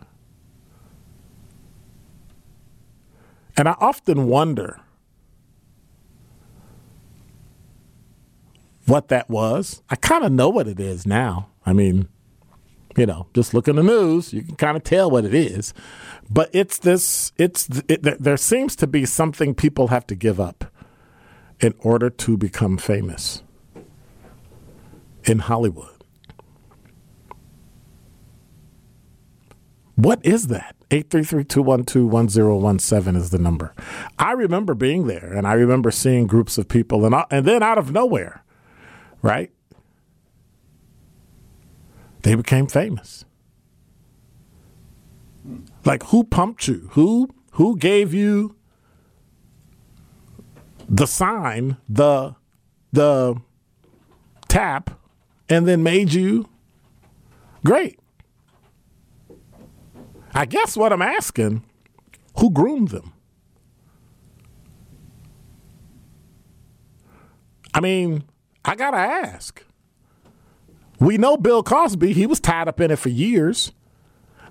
And 3.57 3.67
I 3.67 3.75
often 3.79 4.27
wonder 4.27 4.82
what 8.85 9.09
that 9.09 9.29
was. 9.29 9.81
I 9.89 9.95
kind 9.95 10.23
of 10.23 10.31
know 10.31 10.49
what 10.49 10.67
it 10.67 10.79
is 10.79 11.05
now. 11.05 11.49
I 11.65 11.73
mean, 11.73 12.07
you 12.97 13.05
know, 13.05 13.27
just 13.33 13.53
look 13.53 13.67
in 13.67 13.75
the 13.75 13.83
news, 13.83 14.33
you 14.33 14.43
can 14.43 14.55
kind 14.55 14.77
of 14.77 14.83
tell 14.83 15.09
what 15.09 15.25
it 15.25 15.33
is. 15.33 15.73
But 16.29 16.49
it's 16.53 16.77
this, 16.77 17.31
it's, 17.37 17.67
it, 17.87 18.03
there 18.21 18.37
seems 18.37 18.75
to 18.77 18.87
be 18.87 19.05
something 19.05 19.55
people 19.55 19.87
have 19.87 20.05
to 20.07 20.15
give 20.15 20.39
up 20.39 20.65
in 21.59 21.73
order 21.79 22.09
to 22.09 22.37
become 22.37 22.77
famous 22.77 23.43
in 25.23 25.39
Hollywood. 25.39 25.89
What 29.95 30.25
is 30.25 30.47
that? 30.47 30.75
833-212-1017 30.89 33.15
is 33.15 33.29
the 33.29 33.37
number. 33.37 33.73
I 34.19 34.33
remember 34.33 34.73
being 34.73 35.07
there 35.07 35.31
and 35.33 35.47
I 35.47 35.53
remember 35.53 35.91
seeing 35.91 36.27
groups 36.27 36.57
of 36.57 36.67
people 36.67 37.05
and, 37.05 37.15
and 37.31 37.45
then 37.45 37.63
out 37.63 37.77
of 37.77 37.91
nowhere, 37.91 38.43
right? 39.23 39.51
They 42.21 42.35
became 42.35 42.67
famous. 42.67 43.25
Like 45.83 46.03
who 46.03 46.23
pumped 46.23 46.67
you? 46.67 46.89
Who 46.91 47.29
who 47.53 47.77
gave 47.77 48.13
you 48.13 48.55
the 50.87 51.07
sign, 51.07 51.77
the 51.89 52.35
the 52.91 53.41
tap 54.47 54.91
and 55.49 55.67
then 55.67 55.81
made 55.81 56.13
you 56.13 56.47
great? 57.65 57.99
I 60.33 60.45
guess 60.45 60.77
what 60.77 60.91
I'm 60.93 61.01
asking, 61.01 61.63
who 62.39 62.49
groomed 62.49 62.89
them? 62.89 63.13
I 67.73 67.81
mean, 67.81 68.23
I 68.65 68.75
got 68.75 68.91
to 68.91 68.97
ask. 68.97 69.63
We 70.99 71.17
know 71.17 71.37
Bill 71.37 71.63
Cosby, 71.63 72.13
he 72.13 72.25
was 72.25 72.39
tied 72.39 72.67
up 72.67 72.79
in 72.79 72.91
it 72.91 72.97
for 72.97 73.09
years. 73.09 73.71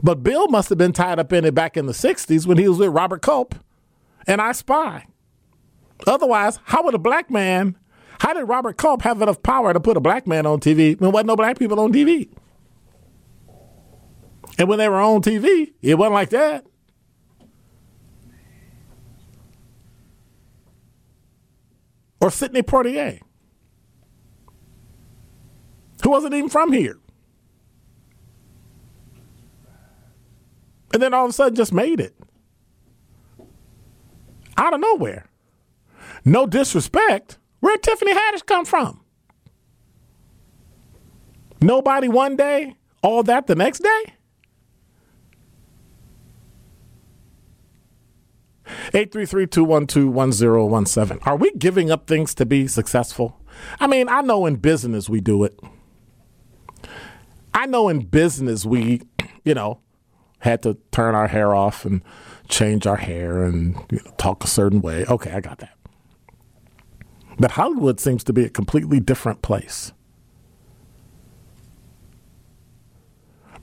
But 0.03 0.22
Bill 0.22 0.48
must 0.48 0.68
have 0.68 0.79
been 0.79 0.92
tied 0.92 1.18
up 1.18 1.33
in 1.33 1.44
it 1.44 1.55
back 1.55 1.77
in 1.77 1.87
the 1.87 1.92
60s 1.92 2.46
when 2.46 2.59
he 2.59 2.68
was 2.68 2.79
with 2.79 2.90
Robert 2.90 3.22
Culp 3.22 3.55
and 4.27 4.40
I 4.40 4.53
Spy. 4.53 5.07
Otherwise, 6.07 6.59
how 6.64 6.83
would 6.83 6.94
a 6.94 6.98
black 6.98 7.31
man, 7.31 7.79
how 8.18 8.33
did 8.35 8.44
Robert 8.44 8.77
Culp 8.77 9.03
have 9.03 9.22
enough 9.22 9.42
power 9.42 9.72
to 9.72 9.81
put 9.81 9.96
a 9.96 10.01
black 10.01 10.27
man 10.27 10.46
on 10.46 10.61
TV 10.61 10.98
when 10.98 10.98
there 10.98 11.11
wasn't 11.11 11.29
no 11.29 11.37
black 11.37 11.59
people 11.59 11.79
on 11.79 11.92
TV? 11.92 12.29
And 14.59 14.68
when 14.68 14.79
they 14.79 14.88
were 14.88 15.01
on 15.01 15.22
TV, 15.22 15.72
it 15.81 15.96
wasn't 15.96 16.14
like 16.14 16.31
that. 16.31 16.66
Or 22.20 22.31
Sidney 22.31 22.62
Poitier. 22.62 23.20
Who 26.03 26.11
wasn't 26.11 26.35
even 26.35 26.51
from 26.51 26.73
here. 26.73 26.99
And 30.93 31.03
then 31.03 31.15
all 31.15 31.25
of 31.25 31.31
a 31.31 31.33
sudden 31.33 31.55
just 31.55 31.73
made 31.73 32.01
it. 32.01 32.15
Out 34.57 34.75
of 34.75 34.81
nowhere. 34.81 35.27
No 36.25 36.47
disrespect. 36.47 37.38
Where'd 37.61 37.83
Tiffany 37.83 38.12
Haddish 38.12 38.47
come 38.47 38.65
from? 38.65 39.01
Nobody 41.61 42.09
one 42.09 42.37
day, 42.37 42.77
all 43.03 43.23
that 43.23 43.47
the 43.47 43.55
next 43.55 43.83
day? 43.83 44.15
833-212-1017. 48.93 51.27
Are 51.27 51.37
we 51.37 51.53
giving 51.53 51.91
up 51.91 52.07
things 52.07 52.35
to 52.35 52.45
be 52.45 52.67
successful? 52.67 53.38
I 53.79 53.87
mean, 53.87 54.09
I 54.09 54.23
know 54.23 54.47
in 54.47 54.57
business 54.57 55.09
we 55.09 55.21
do 55.21 55.45
it. 55.45 55.59
I 57.55 57.67
know 57.67 57.88
in 57.88 58.01
business 58.01 58.65
we, 58.65 59.03
you 59.45 59.55
know, 59.55 59.81
had 60.41 60.62
to 60.62 60.77
turn 60.91 61.15
our 61.15 61.29
hair 61.29 61.55
off 61.55 61.85
and 61.85 62.03
change 62.49 62.87
our 62.87 62.97
hair 62.97 63.45
and 63.45 63.77
you 63.91 64.01
know, 64.05 64.11
talk 64.19 64.43
a 64.45 64.49
certain 64.49 64.81
way. 64.81 65.05
Okay, 65.07 65.31
I 65.31 65.41
got 65.41 65.59
that. 65.59 65.77
But 67.38 67.53
Hollywood 67.53 68.01
seems 68.01 68.25
to 68.25 68.33
be 68.33 68.45
a 68.45 68.49
completely 68.49 69.01
different 69.01 69.43
place. 69.43 69.93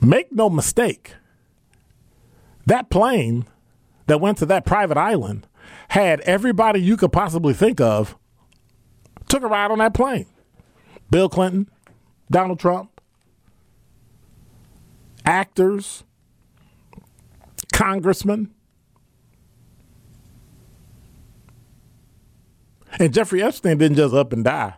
Make 0.01 0.31
no 0.31 0.49
mistake, 0.49 1.15
that 2.65 2.89
plane 2.89 3.45
that 4.07 4.21
went 4.21 4.37
to 4.37 4.45
that 4.45 4.65
private 4.65 4.97
island 4.97 5.47
had 5.89 6.21
everybody 6.21 6.79
you 6.79 6.95
could 6.95 7.11
possibly 7.11 7.53
think 7.53 7.81
of 7.81 8.17
took 9.27 9.43
a 9.43 9.47
ride 9.47 9.71
on 9.71 9.79
that 9.79 9.93
plane. 9.93 10.25
Bill 11.11 11.29
Clinton, 11.29 11.69
Donald 12.31 12.59
Trump, 12.59 12.98
actors, 15.29 16.03
congressmen. 17.71 18.49
And 22.97 23.13
Jeffrey 23.13 23.43
Epstein 23.43 23.77
didn't 23.77 23.97
just 23.97 24.15
up 24.15 24.33
and 24.33 24.43
die. 24.43 24.73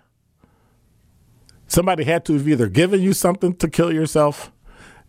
Somebody 1.67 2.03
had 2.03 2.25
to 2.25 2.33
have 2.33 2.45
either 2.45 2.67
given 2.67 3.01
you 3.01 3.13
something 3.13 3.55
to 3.55 3.69
kill 3.69 3.93
yourself, 3.93 4.51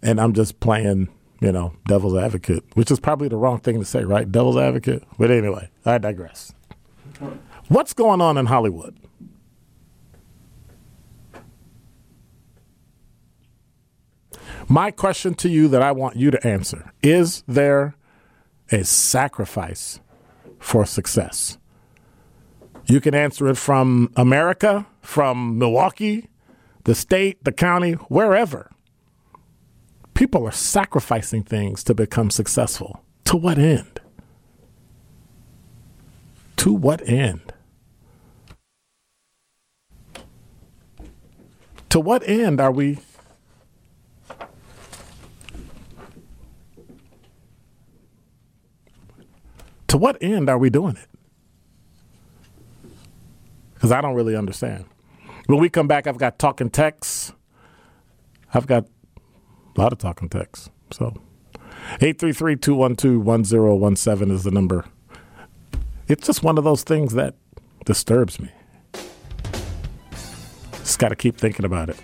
and 0.01 0.21
I'm 0.21 0.33
just 0.33 0.61
playing, 0.61 1.09
you 1.41 1.51
know, 1.51 1.75
devil's 1.89 2.17
advocate, 2.17 2.63
which 2.75 2.93
is 2.93 3.01
probably 3.01 3.27
the 3.27 3.37
wrong 3.37 3.59
thing 3.59 3.81
to 3.81 3.85
say, 3.85 4.05
right? 4.05 4.31
Devil's 4.31 4.57
advocate. 4.57 5.03
But 5.19 5.33
anyway, 5.33 5.69
I 5.85 5.99
digress. 5.99 6.55
What's 7.67 7.93
going 7.93 8.21
on 8.21 8.39
in 8.39 8.47
Hollywood? 8.47 8.97
My 14.69 14.91
question 14.91 15.35
to 15.35 15.49
you 15.49 15.69
that 15.69 15.83
I 15.83 15.93
want 15.93 16.17
you 16.17 16.31
to 16.31 16.47
answer 16.47 16.93
is 17.03 17.43
there 17.47 17.95
a 18.71 18.85
sacrifice 18.85 20.01
for 20.59 20.87
success? 20.87 21.59
You 22.87 23.01
can 23.01 23.15
answer 23.15 23.49
it 23.49 23.57
from 23.57 24.11
America, 24.17 24.87
from 25.01 25.59
Milwaukee, 25.59 26.29
the 26.85 26.95
state, 26.95 27.45
the 27.45 27.53
county, 27.53 27.93
wherever. 27.93 28.71
People 30.15 30.47
are 30.47 30.53
sacrificing 30.53 31.43
things 31.43 31.85
to 31.85 31.95
become 31.95 32.31
successful. 32.31 33.05
To 33.25 33.37
what 33.37 33.59
end? 33.59 34.01
To 36.57 36.73
what 36.73 37.07
end? 37.09 37.53
To 41.89 42.01
what 42.01 42.27
end 42.29 42.61
are 42.61 42.73
we 42.73 42.99
to 49.93 49.99
what 49.99 50.17
end 50.23 50.49
are 50.49 50.57
we 50.57 50.71
doing 50.71 50.97
it? 50.97 51.07
Because 53.75 53.93
I 53.93 54.01
don't 54.01 54.15
really 54.15 54.35
understand. 54.35 54.87
When 55.49 55.61
we 55.61 55.69
come 55.69 55.87
back, 55.87 56.07
I've 56.07 56.17
got 56.17 56.39
talking 56.39 56.71
texts. 56.71 57.35
I've 58.55 58.67
got 58.67 58.87
a 59.77 59.79
lot 59.79 59.93
of 59.93 59.99
talking 59.99 60.31
texts. 60.31 60.71
So 60.93 61.13
833 62.01 62.57
212 62.57 63.23
1017 63.23 64.35
is 64.35 64.45
the 64.45 64.51
number. 64.51 64.87
It's 66.09 66.27
just 66.27 66.43
one 66.43 66.57
of 66.57 66.65
those 66.65 66.85
things 66.85 67.13
that 67.13 67.35
disturbs 67.85 68.41
me. 68.41 68.49
Just 70.79 70.99
got 71.01 71.11
to 71.11 71.17
keep 71.17 71.37
thinking 71.37 71.67
about 71.67 71.91
it. 71.91 72.03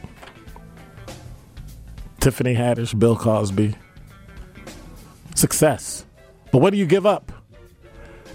Tiffany 2.20 2.55
Haddish, 2.55 2.98
Bill 2.98 3.16
Cosby. 3.16 3.77
Success. 5.35 6.05
But 6.53 6.59
what 6.59 6.72
do 6.72 6.77
you 6.77 6.85
give 6.85 7.07
up? 7.07 7.33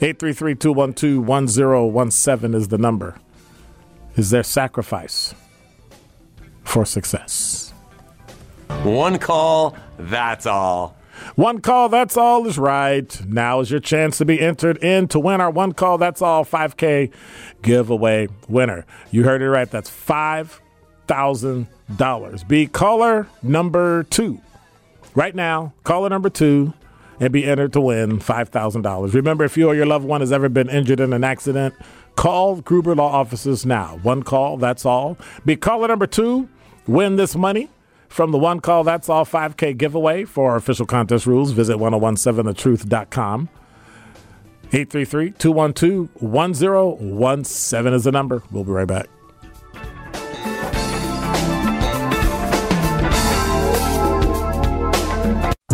833 0.02 0.56
212 0.56 1.26
1017 1.26 2.54
is 2.54 2.68
the 2.68 2.78
number. 2.78 3.16
Is 4.16 4.30
there 4.30 4.44
sacrifice 4.44 5.34
for 6.64 6.86
success? 6.86 7.74
One 8.84 9.18
call, 9.18 9.76
that's 9.98 10.46
all. 10.46 10.96
One 11.36 11.62
call, 11.62 11.88
that's 11.90 12.18
all 12.18 12.48
is 12.48 12.58
right. 12.58 13.22
Now 13.26 13.60
is 13.62 13.70
your 13.72 13.80
chance 13.80 14.18
to 14.18 14.26
be 14.26 14.42
entered 14.42 14.84
in 14.84 15.08
to 15.10 15.20
win 15.20 15.42
our 15.42 15.50
one 15.50 15.72
call, 15.72 15.98
that's 15.98 16.22
all 16.22 16.46
5K 16.46 17.12
giveaway 17.62 18.28
winner. 18.48 18.86
You 19.10 19.24
heard 19.24 19.42
it 19.42 19.50
right. 19.50 19.72
That's 19.72 19.90
$5,000. 19.90 22.48
Be 22.48 22.68
caller 22.68 23.28
number 23.42 24.04
two. 24.04 24.40
Right 25.16 25.36
now, 25.36 25.74
caller 25.84 26.10
number 26.10 26.30
two 26.30 26.74
and 27.24 27.32
be 27.32 27.46
entered 27.46 27.72
to 27.72 27.80
win 27.80 28.20
$5,000. 28.20 29.14
Remember, 29.14 29.46
if 29.46 29.56
you 29.56 29.70
or 29.70 29.76
your 29.76 29.86
loved 29.86 30.04
one 30.04 30.20
has 30.20 30.34
ever 30.34 30.50
been 30.50 30.70
injured 30.70 31.00
in 31.00 31.14
an 31.14 31.24
accident, 31.24 31.74
call 32.18 32.60
Gruber 32.60 32.94
Law 32.96 33.10
Offices 33.10 33.66
now. 33.66 33.98
One 34.04 34.24
call, 34.24 34.58
that's 34.58 34.86
all. 34.86 35.18
Be 35.46 35.56
caller 35.56 35.88
number 35.88 36.06
two, 36.06 36.50
win 36.86 37.16
this 37.16 37.34
money 37.38 37.70
from 38.10 38.32
the 38.32 38.38
One 38.38 38.60
Call 38.60 38.84
That's 38.84 39.08
All 39.08 39.26
5K 39.26 39.78
giveaway. 39.78 40.26
For 40.26 40.52
our 40.52 40.58
official 40.58 40.86
contest 40.86 41.26
rules, 41.26 41.52
visit 41.52 41.78
1017thetruth.com. 41.78 43.50
833 44.74 45.32
212 45.32 46.22
1017 46.22 47.94
is 47.94 48.04
the 48.04 48.12
number. 48.12 48.44
We'll 48.52 48.66
be 48.66 48.72
right 48.72 48.88
back. 48.88 49.08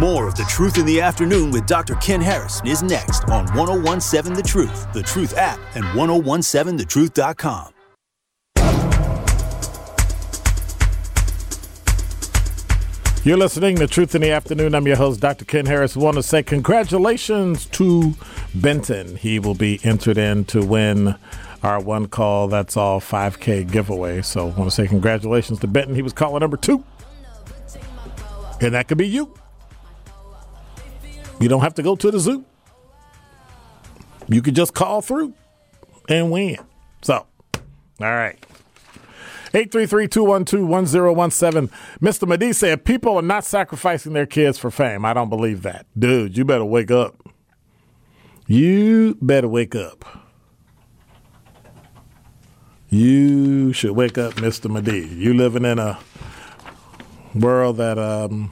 More 0.10 0.28
of 0.28 0.34
The 0.34 0.46
Truth 0.46 0.80
in 0.80 0.88
the 0.88 1.02
Afternoon 1.02 1.52
with 1.52 1.68
Dr. 1.68 1.94
Ken 1.98 2.20
Harrison 2.20 2.66
is 2.66 2.82
next 2.82 3.26
on 3.26 3.46
1017 3.54 4.34
The 4.34 4.42
Truth, 4.42 4.92
The 4.92 5.04
Truth 5.04 5.38
app, 5.38 5.60
and 5.76 5.86
1017thetruth.com. 5.86 7.74
You're 13.24 13.38
listening 13.38 13.76
to 13.76 13.86
Truth 13.86 14.16
in 14.16 14.24
the 14.24 14.32
Afternoon. 14.32 14.74
I'm 14.74 14.88
your 14.88 14.96
host, 14.96 15.20
Dr. 15.20 15.46
Ken 15.46 15.68
Harris. 15.68 15.96
I 15.96 16.00
want 16.00 16.18
to 16.18 16.24
say 16.24 16.42
congratulations 16.42 17.68
to 17.68 18.16
Benton. 18.56 19.16
He 19.16 19.38
will 19.38 19.54
be 19.54 19.80
entered 19.84 20.18
in 20.18 20.44
to 20.46 20.66
win 20.66 21.14
our 21.62 21.80
one 21.80 22.08
call, 22.08 22.48
that's 22.48 22.76
all 22.76 23.00
5K 23.00 23.72
giveaway. 23.72 24.24
So 24.24 24.48
I 24.48 24.54
want 24.54 24.72
to 24.72 24.76
say 24.76 24.88
congratulations 24.88 25.60
to 25.60 25.68
Benton. 25.68 25.94
He 25.94 26.02
was 26.02 26.14
caller 26.14 26.40
number 26.40 26.58
two. 26.58 26.84
And 28.60 28.74
that 28.74 28.88
could 28.88 28.98
be 28.98 29.08
you. 29.08 29.36
You 31.40 31.50
don't 31.50 31.62
have 31.62 31.76
to 31.76 31.84
go 31.84 31.96
to 31.96 32.12
the 32.12 32.20
zoo. 32.20 32.44
You 34.28 34.42
could 34.42 34.56
just 34.56 34.74
call 34.74 35.02
through 35.02 35.34
and 36.08 36.32
win. 36.32 36.58
So, 37.02 37.26
all 37.56 37.62
right. 38.00 38.38
833-212-1017. 39.54 41.72
Mr. 42.02 42.28
Madi 42.28 42.54
said 42.54 42.86
people 42.86 43.16
are 43.16 43.24
not 43.24 43.44
sacrificing 43.44 44.14
their 44.14 44.28
kids 44.28 44.60
for 44.60 44.70
fame. 44.70 45.06
I 45.06 45.14
don't 45.14 45.30
believe 45.30 45.64
that. 45.64 45.88
Dude, 45.98 46.38
you 46.38 46.46
better 46.46 46.66
wake 46.66 46.92
up. 46.92 47.28
You 48.46 49.18
better 49.22 49.48
wake 49.48 49.76
up. 49.76 50.06
You 52.90 53.74
should 53.74 53.92
wake 53.92 54.18
up, 54.18 54.34
Mr. 54.36 54.70
Madi. 54.70 55.08
You 55.08 55.34
living 55.34 55.66
in 55.66 55.80
a 55.80 56.00
world 57.36 57.78
that 57.78 58.00
um 58.00 58.52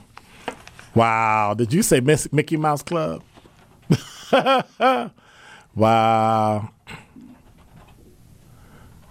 wow, 0.97 1.53
did 1.53 1.73
you 1.73 1.81
say 1.83 1.99
Miss 1.99 2.31
Mickey 2.31 2.57
Mouse 2.57 2.83
Club? 2.83 3.23
wow. 5.75 6.69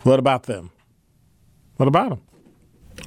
What 0.03 0.19
about 0.19 0.45
them? 0.45 0.71
What 1.77 1.89
about 1.89 2.11
them? 2.11 2.21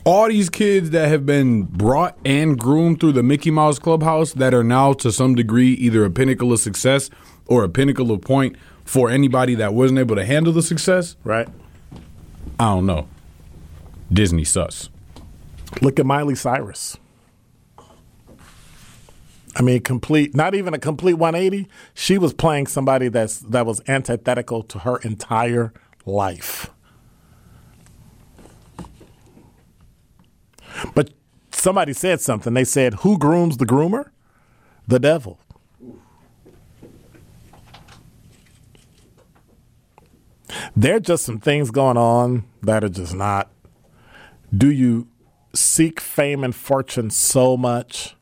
all 0.06 0.28
these 0.28 0.50
kids 0.50 0.92
that 0.92 1.08
have 1.08 1.26
been 1.26 1.63
brought 1.63 2.18
and 2.24 2.58
groomed 2.58 3.00
through 3.00 3.12
the 3.12 3.24
Mickey 3.24 3.52
Mouse 3.52 3.80
Clubhouse 3.80 4.34
that 4.34 4.54
are 4.54 4.63
now 4.63 4.94
to 4.94 5.12
some 5.12 5.36
degree 5.36 5.74
either 5.74 6.06
a 6.06 6.10
pinnacle 6.10 6.54
of 6.54 6.60
success 6.60 7.10
or 7.48 7.63
a 7.63 7.70
pinnacle 7.70 8.12
of 8.12 8.22
point 8.22 8.56
for 8.86 9.10
anybody 9.10 9.56
that 9.56 9.74
wasn't 9.74 10.00
able 10.00 10.15
to 10.15 10.26
handle 10.26 10.54
the 10.54 10.62
success, 10.63 11.15
Right? 11.24 11.48
I 12.60 12.65
don't 12.76 12.86
know. 12.86 13.08
Disney 14.12 14.44
sus. 14.44 14.89
Look 15.82 16.00
at 16.00 16.06
Miley 16.06 16.36
Cyrus. 16.36 16.98
I 19.60 19.62
mean, 19.62 19.82
complete, 19.82 20.34
not 20.34 20.56
even 20.56 20.74
a 20.74 20.80
complete 20.80 21.15
180. 21.15 21.67
She 21.93 22.17
was 22.17 22.34
playing 22.34 22.67
somebody 22.67 23.10
that's 23.10 23.39
that 23.39 23.65
was 23.65 23.82
antithetical 23.89 24.63
to 24.63 24.80
her 24.80 24.98
entire 25.00 25.74
life. 26.06 26.69
But 30.95 31.12
somebody 31.52 31.91
said 31.91 32.22
something. 32.22 32.54
They 32.54 32.63
said, 32.63 32.93
"Who 32.95 33.17
grooms 33.17 33.58
the 33.58 33.65
groomer? 33.65 34.12
The 34.88 34.98
devil." 35.00 35.39
There 40.74 40.95
are 40.95 41.02
just 41.02 41.26
some 41.26 41.39
things 41.39 41.69
going 41.69 41.98
on 41.98 42.45
that 42.63 42.86
are 42.86 42.89
just 42.89 43.13
not. 43.13 43.52
Do 44.56 44.72
you 44.72 45.10
seek 45.54 46.00
fame 46.00 46.45
and 46.45 46.56
fortune 46.56 47.10
so 47.10 47.58
much? 47.58 48.15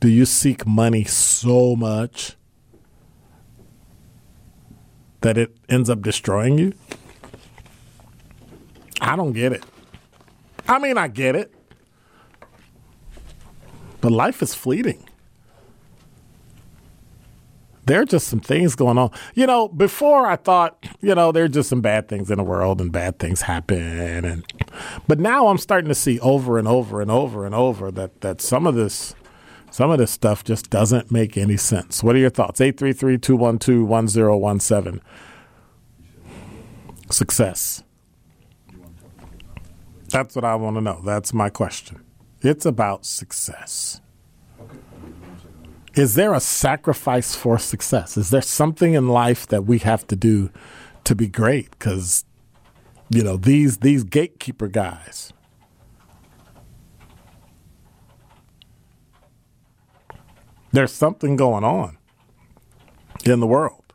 Do 0.00 0.08
you 0.08 0.24
seek 0.26 0.66
money 0.66 1.04
so 1.04 1.74
much 1.74 2.36
that 5.22 5.36
it 5.36 5.56
ends 5.68 5.90
up 5.90 6.02
destroying 6.02 6.58
you? 6.58 6.72
I 9.00 9.16
don't 9.16 9.32
get 9.32 9.52
it. 9.52 9.64
I 10.68 10.78
mean, 10.78 10.98
I 10.98 11.08
get 11.08 11.34
it. 11.34 11.52
But 14.00 14.12
life 14.12 14.42
is 14.42 14.54
fleeting. 14.54 15.04
There 17.86 18.02
are 18.02 18.04
just 18.04 18.28
some 18.28 18.40
things 18.40 18.74
going 18.74 18.98
on. 18.98 19.10
You 19.34 19.46
know, 19.46 19.66
before 19.66 20.26
I 20.26 20.36
thought, 20.36 20.84
you 21.00 21.14
know, 21.14 21.32
there 21.32 21.44
are 21.44 21.48
just 21.48 21.70
some 21.70 21.80
bad 21.80 22.06
things 22.06 22.30
in 22.30 22.36
the 22.36 22.44
world 22.44 22.82
and 22.82 22.92
bad 22.92 23.18
things 23.18 23.42
happen 23.42 24.24
and 24.24 24.44
but 25.08 25.18
now 25.18 25.48
I'm 25.48 25.58
starting 25.58 25.88
to 25.88 25.94
see 25.94 26.20
over 26.20 26.58
and 26.58 26.68
over 26.68 27.00
and 27.00 27.10
over 27.10 27.46
and 27.46 27.54
over 27.54 27.90
that 27.92 28.20
that 28.20 28.40
some 28.42 28.66
of 28.66 28.74
this 28.74 29.14
some 29.70 29.90
of 29.90 29.98
this 29.98 30.10
stuff 30.10 30.44
just 30.44 30.70
doesn't 30.70 31.10
make 31.10 31.36
any 31.36 31.56
sense. 31.56 32.02
What 32.02 32.16
are 32.16 32.18
your 32.18 32.30
thoughts? 32.30 32.60
833-212-1017. 32.60 35.00
Success. 37.10 37.82
That's 40.10 40.34
what 40.34 40.44
I 40.44 40.54
want 40.54 40.76
to 40.76 40.80
know. 40.80 41.02
That's 41.04 41.34
my 41.34 41.50
question. 41.50 42.02
It's 42.40 42.64
about 42.64 43.04
success. 43.04 44.00
Is 45.94 46.14
there 46.14 46.32
a 46.32 46.40
sacrifice 46.40 47.34
for 47.34 47.58
success? 47.58 48.16
Is 48.16 48.30
there 48.30 48.40
something 48.40 48.94
in 48.94 49.08
life 49.08 49.46
that 49.48 49.64
we 49.64 49.78
have 49.78 50.06
to 50.06 50.16
do 50.16 50.50
to 51.04 51.14
be 51.14 51.26
great? 51.26 51.70
Because, 51.72 52.24
you 53.10 53.22
know, 53.22 53.36
these 53.36 53.78
these 53.78 54.04
gatekeeper 54.04 54.68
guys. 54.68 55.32
There's 60.72 60.92
something 60.92 61.36
going 61.36 61.64
on 61.64 61.98
in 63.24 63.40
the 63.40 63.46
world. 63.46 63.88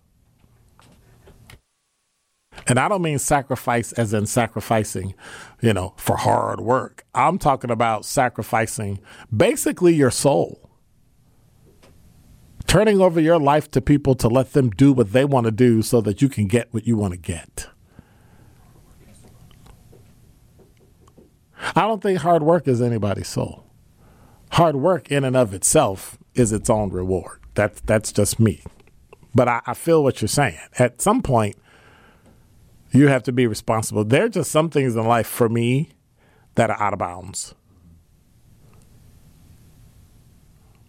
And 2.68 2.80
I 2.80 2.88
don't 2.88 3.02
mean 3.02 3.20
sacrifice 3.20 3.92
as 3.94 4.14
in 4.14 4.26
sacrificing, 4.26 5.16
you 5.62 5.74
know, 5.74 5.94
for 5.98 6.16
hard 6.18 6.62
work. 6.62 7.06
I'm 7.14 7.38
talking 7.38 7.70
about 7.70 8.06
sacrificing 8.06 9.00
basically 9.36 9.94
your 9.94 10.12
soul. 10.12 10.70
Turning 12.66 13.02
over 13.02 13.20
your 13.20 13.38
life 13.38 13.70
to 13.72 13.82
people 13.82 14.16
to 14.16 14.30
let 14.30 14.54
them 14.54 14.70
do 14.70 14.94
what 14.94 15.12
they 15.12 15.26
want 15.26 15.46
to 15.46 15.52
do 15.52 15.82
so 15.82 16.00
that 16.02 16.22
you 16.22 16.30
can 16.30 16.48
get 16.48 16.74
what 16.74 16.88
you 16.88 16.96
want 16.96 17.12
to 17.12 17.20
get. 17.20 17.68
I 21.76 21.82
don't 21.82 22.02
think 22.02 22.20
hard 22.20 22.44
work 22.44 22.68
is 22.68 22.82
anybody's 22.82 23.28
soul. 23.28 23.66
Hard 24.52 24.76
work 24.76 25.12
in 25.12 25.24
and 25.24 25.36
of 25.36 25.54
itself 25.54 26.18
is 26.36 26.52
its 26.52 26.70
own 26.70 26.90
reward. 26.90 27.40
That's 27.56 27.82
that's 27.82 28.12
just 28.12 28.40
me. 28.40 28.62
But 29.36 29.48
I, 29.48 29.62
I 29.66 29.74
feel 29.74 30.04
what 30.04 30.22
you're 30.22 30.30
saying. 30.30 30.58
At 30.78 31.02
some 31.02 31.22
point, 31.22 31.56
you 32.92 33.08
have 33.08 33.24
to 33.24 33.32
be 33.32 33.48
responsible. 33.48 34.04
There 34.04 34.26
are 34.26 34.30
just 34.30 34.52
some 34.52 34.70
things 34.70 34.96
in 34.96 35.06
life 35.06 35.28
for 35.28 35.50
me 35.50 35.90
that 36.56 36.70
are 36.70 36.80
out 36.82 36.94
of 36.94 37.00
bounds. 37.00 37.56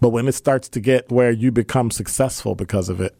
But 0.00 0.10
when 0.10 0.28
it 0.28 0.32
starts 0.32 0.68
to 0.68 0.80
get 0.80 1.10
where 1.10 1.30
you 1.30 1.50
become 1.50 1.90
successful 1.90 2.54
because 2.54 2.90
of 2.90 3.00
it, 3.00 3.16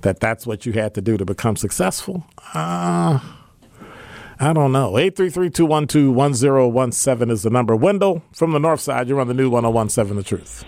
that 0.00 0.20
that's 0.20 0.46
what 0.46 0.64
you 0.64 0.72
had 0.72 0.94
to 0.94 1.02
do 1.02 1.18
to 1.18 1.26
become 1.26 1.56
successful, 1.56 2.24
uh, 2.54 3.18
I 4.38 4.52
don't 4.52 4.70
know. 4.72 4.92
833-212-1017 4.92 7.30
is 7.30 7.42
the 7.42 7.50
number. 7.50 7.76
Wendell 7.76 8.22
from 8.32 8.52
the 8.52 8.58
north 8.58 8.80
side, 8.80 9.08
you're 9.08 9.20
on 9.20 9.28
the 9.28 9.34
new 9.34 9.50
1017 9.50 10.16
The 10.16 10.22
Truth. 10.22 10.64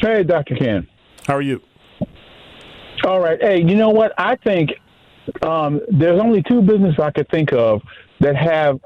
Hey, 0.00 0.22
Dr. 0.22 0.56
Ken. 0.56 0.86
How 1.26 1.36
are 1.36 1.42
you? 1.42 1.60
All 3.04 3.20
right. 3.20 3.40
Hey, 3.40 3.58
you 3.60 3.76
know 3.76 3.90
what? 3.90 4.12
I 4.18 4.36
think 4.36 4.70
um, 5.42 5.80
there's 5.88 6.20
only 6.20 6.42
two 6.42 6.62
businesses 6.62 6.98
I 6.98 7.10
could 7.10 7.28
think 7.28 7.52
of 7.52 7.82
that 8.20 8.36
have 8.36 8.80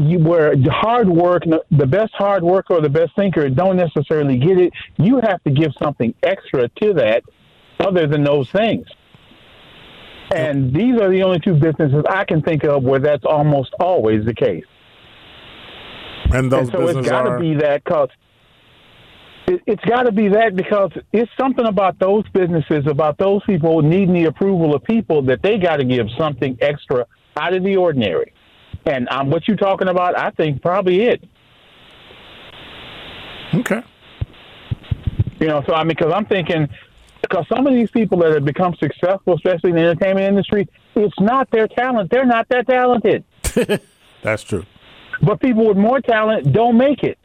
you, 0.00 0.18
where 0.18 0.54
hard 0.70 1.08
work, 1.08 1.44
the 1.70 1.86
best 1.86 2.12
hard 2.14 2.42
worker 2.42 2.74
or 2.74 2.80
the 2.80 2.88
best 2.88 3.14
thinker 3.16 3.48
don't 3.48 3.76
necessarily 3.76 4.38
get 4.38 4.58
it. 4.58 4.72
You 4.96 5.20
have 5.20 5.42
to 5.44 5.50
give 5.50 5.72
something 5.80 6.14
extra 6.22 6.68
to 6.68 6.94
that 6.94 7.22
other 7.80 8.06
than 8.06 8.24
those 8.24 8.50
things. 8.50 8.86
And 10.34 10.74
these 10.74 11.00
are 11.00 11.10
the 11.10 11.22
only 11.22 11.38
two 11.38 11.54
businesses 11.54 12.02
I 12.08 12.24
can 12.24 12.42
think 12.42 12.64
of 12.64 12.82
where 12.82 12.98
that's 12.98 13.24
almost 13.24 13.72
always 13.78 14.24
the 14.24 14.34
case. 14.34 14.64
And 16.32 16.50
those 16.50 16.68
and 16.68 16.70
so 16.70 16.88
it's 16.88 17.08
got 17.08 17.22
to 17.22 17.30
are 17.30 17.38
be 17.38 17.54
that 17.54 17.84
because 17.84 18.08
it, 19.46 19.62
it's 19.66 19.84
got 19.84 20.04
to 20.04 20.12
be 20.12 20.28
that 20.28 20.56
because 20.56 20.90
it's 21.12 21.30
something 21.38 21.66
about 21.66 21.98
those 21.98 22.24
businesses, 22.30 22.86
about 22.86 23.18
those 23.18 23.42
people 23.44 23.82
needing 23.82 24.14
the 24.14 24.24
approval 24.24 24.74
of 24.74 24.82
people 24.84 25.22
that 25.22 25.42
they 25.42 25.58
got 25.58 25.76
to 25.76 25.84
give 25.84 26.06
something 26.16 26.56
extra 26.60 27.06
out 27.36 27.54
of 27.54 27.62
the 27.64 27.76
ordinary. 27.76 28.32
And 28.86 29.08
um, 29.08 29.30
what 29.30 29.46
you're 29.48 29.56
talking 29.56 29.88
about, 29.88 30.18
I 30.18 30.30
think 30.30 30.62
probably 30.62 31.02
it. 31.02 31.24
okay. 33.54 33.82
You 35.40 35.48
know, 35.48 35.62
so 35.66 35.74
I 35.74 35.84
mean, 35.84 35.88
because 35.88 36.12
I'm 36.14 36.26
thinking, 36.26 36.68
because 37.20 37.46
some 37.48 37.66
of 37.66 37.74
these 37.74 37.90
people 37.90 38.18
that 38.18 38.32
have 38.32 38.44
become 38.44 38.74
successful, 38.76 39.34
especially 39.34 39.70
in 39.70 39.76
the 39.76 39.82
entertainment 39.82 40.26
industry, 40.26 40.68
it's 40.94 41.18
not 41.20 41.50
their 41.50 41.68
talent. 41.68 42.10
They're 42.10 42.26
not 42.26 42.48
that 42.48 42.66
talented. 42.66 43.24
That's 44.22 44.42
true. 44.42 44.64
But 45.22 45.40
people 45.40 45.66
with 45.66 45.76
more 45.76 46.00
talent 46.00 46.52
don't 46.52 46.76
make 46.76 47.02
it. 47.02 47.18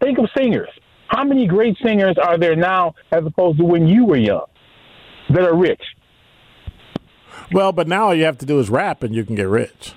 Think 0.00 0.18
of 0.18 0.28
singers. 0.36 0.68
How 1.14 1.22
many 1.24 1.46
great 1.46 1.76
singers 1.84 2.16
are 2.20 2.36
there 2.38 2.56
now 2.56 2.94
as 3.12 3.24
opposed 3.24 3.58
to 3.58 3.64
when 3.64 3.86
you 3.86 4.04
were 4.04 4.16
young 4.16 4.46
that 5.30 5.42
are 5.44 5.56
rich? 5.56 5.82
Well, 7.52 7.72
but 7.72 7.86
now 7.86 8.06
all 8.06 8.14
you 8.14 8.24
have 8.24 8.38
to 8.38 8.46
do 8.46 8.58
is 8.58 8.68
rap 8.68 9.02
and 9.02 9.14
you 9.14 9.24
can 9.24 9.36
get 9.36 9.48
rich. 9.48 9.92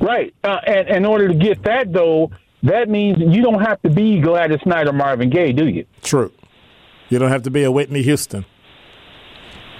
Right. 0.00 0.34
Uh, 0.42 0.58
and 0.66 0.88
in 0.88 1.04
order 1.04 1.28
to 1.28 1.34
get 1.34 1.62
that, 1.64 1.92
though, 1.92 2.30
that 2.62 2.88
means 2.88 3.18
you 3.20 3.42
don't 3.42 3.60
have 3.60 3.80
to 3.82 3.90
be 3.90 4.20
Gladys 4.20 4.60
Knight 4.66 4.88
or 4.88 4.92
Marvin 4.92 5.30
Gaye, 5.30 5.52
do 5.52 5.68
you? 5.68 5.84
True. 6.02 6.32
You 7.08 7.18
don't 7.18 7.30
have 7.30 7.42
to 7.44 7.50
be 7.50 7.64
a 7.64 7.72
Whitney 7.72 8.02
Houston 8.02 8.46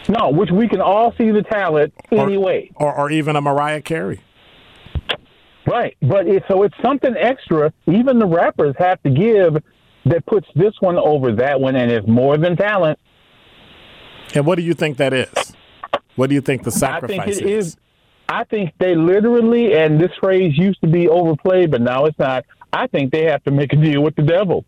No, 0.09 0.31
which 0.31 0.51
we 0.51 0.69
can 0.69 0.81
all 0.81 1.15
see 1.17 1.31
the 1.31 1.43
talent 1.43 1.95
or, 2.11 2.25
anyway. 2.27 2.71
or, 2.77 2.95
or 2.95 3.11
even 3.11 3.35
a 3.37 3.41
Mariah 3.41 3.83
Carey. 3.83 4.21
Right. 5.67 5.97
But 6.03 6.27
it, 6.27 6.43
so 6.49 6.63
it's 6.65 6.75
something 6.83 7.15
extra. 7.17 7.73
Even 7.87 8.19
the 8.19 8.27
rappers 8.27 8.75
have 8.79 9.03
to 9.05 9.11
give 9.11 9.63
that 10.11 10.27
puts 10.27 10.47
this 10.55 10.75
one 10.81 10.99
over 10.99 11.33
that 11.37 11.61
one, 11.61 11.77
and 11.77 11.91
it's 11.91 12.07
more 12.07 12.37
than 12.37 12.57
talent. 12.57 12.99
And 14.35 14.47
what 14.47 14.57
do 14.57 14.63
you 14.63 14.75
think 14.75 14.99
that 14.99 15.13
is? 15.13 15.29
What 16.17 16.29
do 16.29 16.35
you 16.35 16.41
think 16.41 16.65
the 16.65 16.71
sacrifice 16.71 17.19
I 17.19 17.25
think 17.25 17.43
it 17.43 17.47
is. 17.47 17.77
I 18.29 18.45
think 18.45 18.73
they 18.79 18.95
literally, 18.95 19.75
and 19.75 20.01
this 20.01 20.13
phrase 20.21 20.57
used 20.57 20.81
to 20.83 20.87
be 20.87 21.09
overplayed, 21.09 21.71
but 21.71 21.81
now 21.81 22.05
it's 22.05 22.19
not. 22.19 22.45
I 22.73 22.87
think 22.87 23.11
they 23.11 23.25
have 23.25 23.43
to 23.45 23.51
make 23.51 23.73
a 23.73 23.77
deal 23.77 24.03
with 24.03 24.15
the 24.15 24.23
devil. 24.23 24.65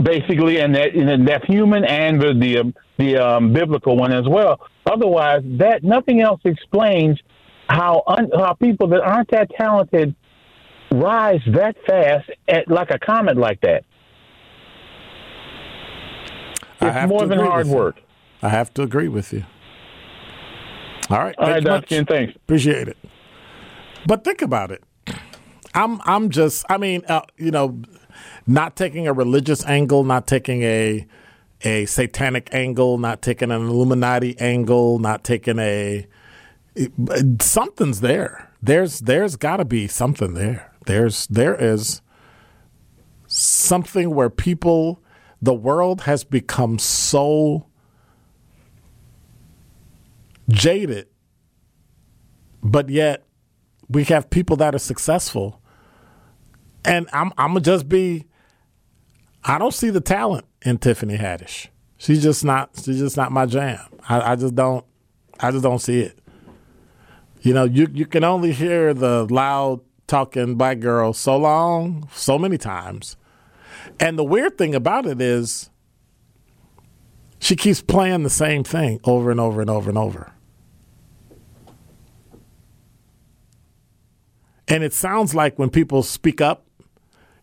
Basically, 0.00 0.60
and 0.60 0.74
that 0.74 0.94
and 0.94 1.26
that's 1.26 1.44
human 1.46 1.84
and 1.84 2.20
the 2.20 2.34
the, 2.34 2.58
um, 2.58 2.74
the 2.98 3.16
um, 3.16 3.52
biblical 3.52 3.96
one 3.96 4.12
as 4.12 4.28
well. 4.28 4.60
Otherwise, 4.84 5.42
that 5.58 5.82
nothing 5.82 6.20
else 6.20 6.40
explains 6.44 7.18
how 7.68 8.04
un, 8.06 8.30
how 8.32 8.52
people 8.52 8.86
that 8.88 9.00
aren't 9.00 9.30
that 9.32 9.50
talented 9.58 10.14
rise 11.00 11.40
that 11.48 11.76
fast 11.86 12.30
at 12.48 12.68
like 12.68 12.90
a 12.90 12.98
comet 12.98 13.36
like 13.36 13.60
that. 13.62 13.84
I 16.80 16.90
It's 16.90 16.94
have 16.94 17.08
more 17.08 17.26
than 17.26 17.40
hard 17.40 17.66
with 17.66 17.68
you. 17.68 17.74
work. 17.76 17.96
I 18.42 18.48
have 18.50 18.72
to 18.74 18.82
agree 18.82 19.08
with 19.08 19.32
you. 19.32 19.44
All 21.10 21.18
right. 21.18 21.36
All 21.38 21.48
right, 21.48 21.62
Dr. 21.64 21.86
Ken, 21.86 22.06
thanks. 22.06 22.34
Appreciate 22.36 22.88
it. 22.88 22.98
But 24.06 24.24
think 24.24 24.42
about 24.42 24.70
it. 24.72 24.82
I'm 25.74 26.00
I'm 26.04 26.30
just 26.30 26.64
I 26.70 26.78
mean 26.78 27.02
uh, 27.08 27.22
you 27.36 27.50
know 27.50 27.82
not 28.46 28.76
taking 28.76 29.06
a 29.06 29.12
religious 29.12 29.64
angle, 29.66 30.04
not 30.04 30.26
taking 30.26 30.62
a 30.62 31.06
a 31.62 31.86
satanic 31.86 32.48
angle, 32.52 32.98
not 32.98 33.22
taking 33.22 33.50
an 33.50 33.62
Illuminati 33.68 34.38
angle, 34.40 34.98
not 34.98 35.24
taking 35.24 35.58
a 35.58 36.06
something's 37.40 38.00
there. 38.00 38.50
There's 38.62 39.00
there's 39.00 39.36
got 39.36 39.58
to 39.58 39.64
be 39.64 39.86
something 39.88 40.34
there. 40.34 40.72
There's 40.86 41.26
there 41.26 41.54
is 41.54 42.00
something 43.26 44.14
where 44.14 44.30
people 44.30 45.02
the 45.42 45.54
world 45.54 46.02
has 46.02 46.24
become 46.24 46.78
so 46.78 47.66
jaded 50.48 51.08
but 52.62 52.88
yet 52.88 53.24
we 53.88 54.04
have 54.04 54.30
people 54.30 54.56
that 54.56 54.74
are 54.74 54.78
successful 54.78 55.60
and 56.84 57.08
I'm 57.12 57.32
I'm 57.36 57.48
gonna 57.48 57.60
just 57.60 57.88
be 57.88 58.26
I 59.44 59.58
don't 59.58 59.74
see 59.74 59.90
the 59.90 60.00
talent 60.00 60.44
in 60.62 60.78
Tiffany 60.78 61.16
Haddish. 61.16 61.68
She's 61.98 62.22
just 62.22 62.44
not 62.44 62.70
she's 62.82 62.98
just 62.98 63.16
not 63.16 63.32
my 63.32 63.46
jam. 63.46 63.80
I, 64.08 64.32
I 64.32 64.36
just 64.36 64.54
don't 64.54 64.84
I 65.38 65.50
just 65.50 65.62
don't 65.62 65.78
see 65.78 66.00
it. 66.00 66.18
You 67.42 67.52
know, 67.54 67.64
you 67.64 67.88
you 67.92 68.06
can 68.06 68.24
only 68.24 68.52
hear 68.52 68.94
the 68.94 69.26
loud 69.30 69.80
talking 70.06 70.54
black 70.54 70.80
girl 70.80 71.12
so 71.12 71.36
long, 71.36 72.08
so 72.12 72.38
many 72.38 72.58
times. 72.58 73.16
And 73.98 74.18
the 74.18 74.24
weird 74.24 74.58
thing 74.58 74.74
about 74.74 75.06
it 75.06 75.20
is 75.20 75.70
she 77.38 77.56
keeps 77.56 77.82
playing 77.82 78.22
the 78.22 78.30
same 78.30 78.64
thing 78.64 79.00
over 79.04 79.30
and 79.30 79.40
over 79.40 79.60
and 79.60 79.70
over 79.70 79.88
and 79.88 79.98
over. 79.98 80.32
And 84.68 84.82
it 84.82 84.92
sounds 84.92 85.34
like 85.34 85.58
when 85.58 85.70
people 85.70 86.02
speak 86.02 86.40
up 86.40 86.66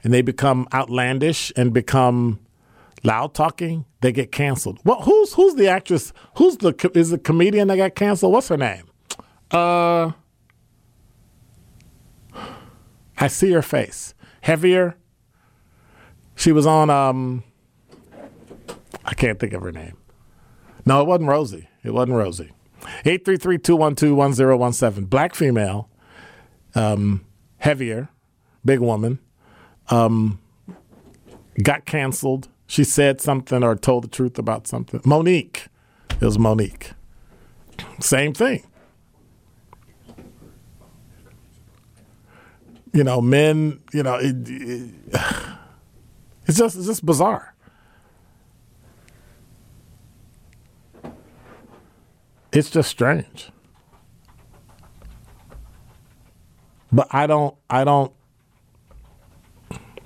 and 0.04 0.14
they 0.14 0.22
become 0.22 0.68
outlandish 0.74 1.54
and 1.56 1.74
become 1.74 2.40
loud 3.04 3.34
talking, 3.34 3.86
they 4.02 4.12
get 4.12 4.32
canceled. 4.32 4.80
Well, 4.84 5.02
who's 5.02 5.34
who's 5.34 5.56
the 5.56 5.68
actress? 5.70 6.12
Who's 6.38 6.58
the 6.58 6.92
is 6.94 7.12
the 7.12 7.18
comedian 7.18 7.70
that 7.70 7.78
got 7.78 7.96
canceled? 7.96 8.34
What's 8.34 8.50
her 8.50 8.58
name? 8.58 8.84
Uh, 9.52 10.12
I 13.24 13.28
see 13.28 13.52
her 13.52 13.62
face. 13.62 14.14
Heavier. 14.42 14.98
She 16.36 16.52
was 16.52 16.66
on. 16.66 16.90
Um, 16.90 17.46
I 19.06 19.14
can't 19.14 19.40
think 19.40 19.54
of 19.54 19.62
her 19.62 19.72
name. 19.72 19.96
No, 20.86 21.00
it 21.00 21.08
wasn't 21.08 21.30
Rosie. 21.30 21.70
It 21.86 21.92
wasn't 21.92 22.18
Rosie. 22.18 22.52
833-212-1017. 23.06 25.10
Black 25.10 25.36
female. 25.36 25.90
Um, 26.76 27.26
heavier, 27.60 28.10
big 28.66 28.82
woman. 28.82 29.20
Um, 29.88 30.42
got 31.62 31.86
canceled. 31.86 32.50
She 32.68 32.84
said 32.84 33.22
something 33.22 33.64
or 33.64 33.78
told 33.78 34.04
the 34.04 34.10
truth 34.10 34.38
about 34.38 34.68
something. 34.68 35.00
Mo'Nique. 35.06 35.68
It 36.10 36.26
was 36.26 36.38
Mo'Nique. 36.38 36.92
Same 38.02 38.34
thing. 38.34 38.64
You 42.94 43.04
know, 43.04 43.22
men, 43.22 43.82
you 43.92 44.04
know, 44.04 44.16
it, 44.16 44.36
it, 44.48 44.92
it's 46.46 46.58
just 46.58 46.78
it's 46.78 46.86
just 46.86 47.06
bizarre. 47.06 47.54
It's 52.52 52.70
just 52.70 52.90
strange. 52.90 53.50
But 56.92 57.08
I 57.10 57.26
don't 57.26 57.56
I 57.70 57.84
don't 57.84 58.14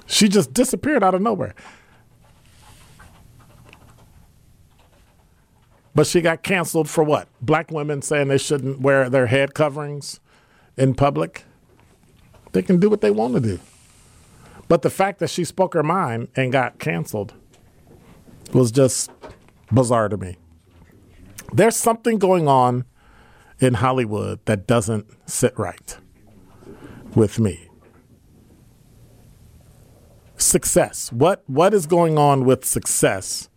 she 0.06 0.30
just 0.30 0.54
disappeared 0.54 1.04
out 1.04 1.14
of 1.14 1.22
nowhere. 1.22 1.54
But 5.94 6.08
she 6.08 6.22
got 6.22 6.44
canceled 6.44 6.90
for 6.90 7.04
what? 7.04 7.28
Black 7.42 7.72
women 7.72 8.02
saying 8.02 8.30
they 8.30 8.38
shouldn't 8.38 8.80
wear 8.80 9.10
their 9.10 9.28
head 9.28 9.54
coverings 9.54 10.22
in 10.78 10.94
public. 10.94 11.44
They 12.58 12.64
can 12.64 12.80
do 12.80 12.90
what 12.90 13.02
they 13.02 13.12
want 13.12 13.36
to 13.36 13.40
do. 13.40 13.60
But 14.68 14.82
the 14.82 14.90
fact 14.90 15.20
that 15.20 15.30
she 15.30 15.44
spoke 15.44 15.76
her 15.76 15.84
mind 15.84 16.30
and 16.36 16.52
got 16.52 16.80
canceled 16.80 17.36
was 18.52 18.72
just 18.72 19.12
bizarre 19.72 20.10
to 20.10 20.18
me. 20.18 20.38
There's 21.54 21.76
something 21.76 22.18
going 22.18 22.48
on 22.48 22.86
in 23.60 23.76
Hollywood 23.76 24.44
that 24.46 24.66
doesn't 24.66 25.06
sit 25.30 25.54
right 25.56 26.00
with 27.14 27.38
me. 27.38 27.70
Success. 30.38 31.12
What 31.12 31.44
what 31.46 31.76
is 31.76 31.86
going 31.86 32.18
on 32.18 32.44
with 32.44 32.66
success? 32.66 33.50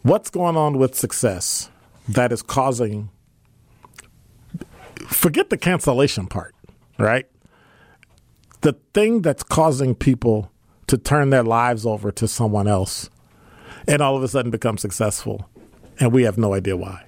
What's 0.00 0.30
going 0.30 0.56
on 0.56 0.78
with 0.78 0.94
success 0.94 1.68
that 2.08 2.32
is 2.32 2.42
causing 2.42 3.10
forget 5.06 5.50
the 5.50 5.56
cancellation 5.56 6.26
part, 6.26 6.54
right? 6.98 7.26
The 8.60 8.74
thing 8.92 9.22
that's 9.22 9.42
causing 9.42 9.94
people 9.94 10.50
to 10.88 10.98
turn 10.98 11.30
their 11.30 11.44
lives 11.44 11.86
over 11.86 12.10
to 12.12 12.26
someone 12.26 12.66
else 12.66 13.08
and 13.86 14.02
all 14.02 14.16
of 14.16 14.22
a 14.22 14.28
sudden 14.28 14.50
become 14.50 14.78
successful 14.78 15.48
and 16.00 16.12
we 16.12 16.22
have 16.24 16.38
no 16.38 16.54
idea 16.54 16.76
why. 16.76 17.04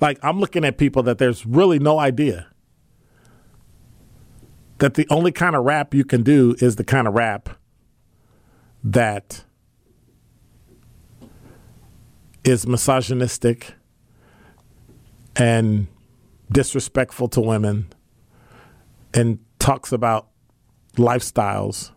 Like 0.00 0.18
I'm 0.22 0.40
looking 0.40 0.64
at 0.64 0.78
people 0.78 1.02
that 1.04 1.18
there's 1.18 1.44
really 1.46 1.78
no 1.78 1.98
idea 1.98 2.46
that 4.78 4.94
the 4.94 5.06
only 5.10 5.32
kind 5.32 5.56
of 5.56 5.64
rap 5.64 5.94
you 5.94 6.04
can 6.04 6.22
do 6.22 6.54
is 6.60 6.76
the 6.76 6.84
kind 6.84 7.08
of 7.08 7.14
rap 7.14 7.48
that 8.84 9.44
is 12.46 12.66
misogynistic 12.66 13.74
and 15.34 15.88
disrespectful 16.50 17.28
to 17.28 17.40
women 17.40 17.92
and 19.12 19.40
talks 19.58 19.90
about 19.90 20.28
lifestyles 20.96 21.90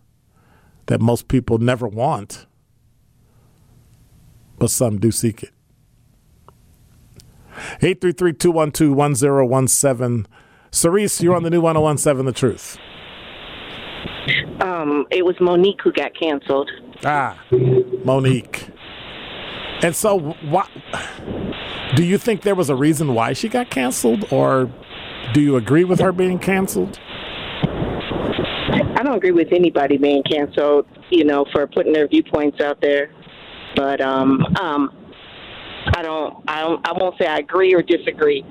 that 0.87 0.99
most 0.99 1.27
people 1.27 1.59
never 1.59 1.87
want, 1.87 2.47
but 4.57 4.71
some 4.71 4.99
do 4.99 5.11
seek 5.11 5.43
it. 5.43 5.51
833 7.81 8.33
212 8.33 8.95
1017. 8.95 10.25
Cerise, 10.71 11.21
you're 11.21 11.35
on 11.35 11.43
the 11.43 11.49
new 11.49 11.61
1017 11.61 12.25
The 12.25 12.31
Truth. 12.31 12.77
Um, 14.61 15.05
it 15.11 15.25
was 15.25 15.35
Mo'Nique 15.39 15.81
who 15.83 15.91
got 15.91 16.11
canceled. 16.19 16.69
Ah, 17.03 17.39
Mo'Nique. 17.51 18.68
And 19.81 19.95
so, 19.95 20.19
what, 20.41 20.69
do 21.95 22.03
you 22.03 22.17
think 22.17 22.41
there 22.41 22.55
was 22.55 22.69
a 22.69 22.75
reason 22.75 23.13
why 23.13 23.33
she 23.33 23.47
got 23.47 23.69
canceled, 23.69 24.31
or 24.31 24.69
do 25.33 25.41
you 25.41 25.55
agree 25.55 25.85
with 25.85 25.99
her 25.99 26.11
being 26.11 26.37
canceled? 26.37 26.99
I 28.95 29.03
don't 29.03 29.15
agree 29.15 29.31
with 29.31 29.53
anybody 29.53 29.97
being 29.97 30.23
canceled, 30.23 30.85
you 31.09 31.23
know, 31.23 31.45
for 31.53 31.65
putting 31.67 31.93
their 31.93 32.07
viewpoints 32.07 32.59
out 32.59 32.81
there. 32.81 33.11
But 33.75 34.01
um, 34.01 34.43
um, 34.59 34.93
I 35.93 36.01
don't, 36.01 36.43
I 36.47 36.61
don't, 36.61 36.87
I 36.87 36.91
won't 36.91 37.17
say 37.17 37.25
I 37.25 37.37
agree 37.37 37.73
or 37.73 37.81
disagree. 37.81 38.43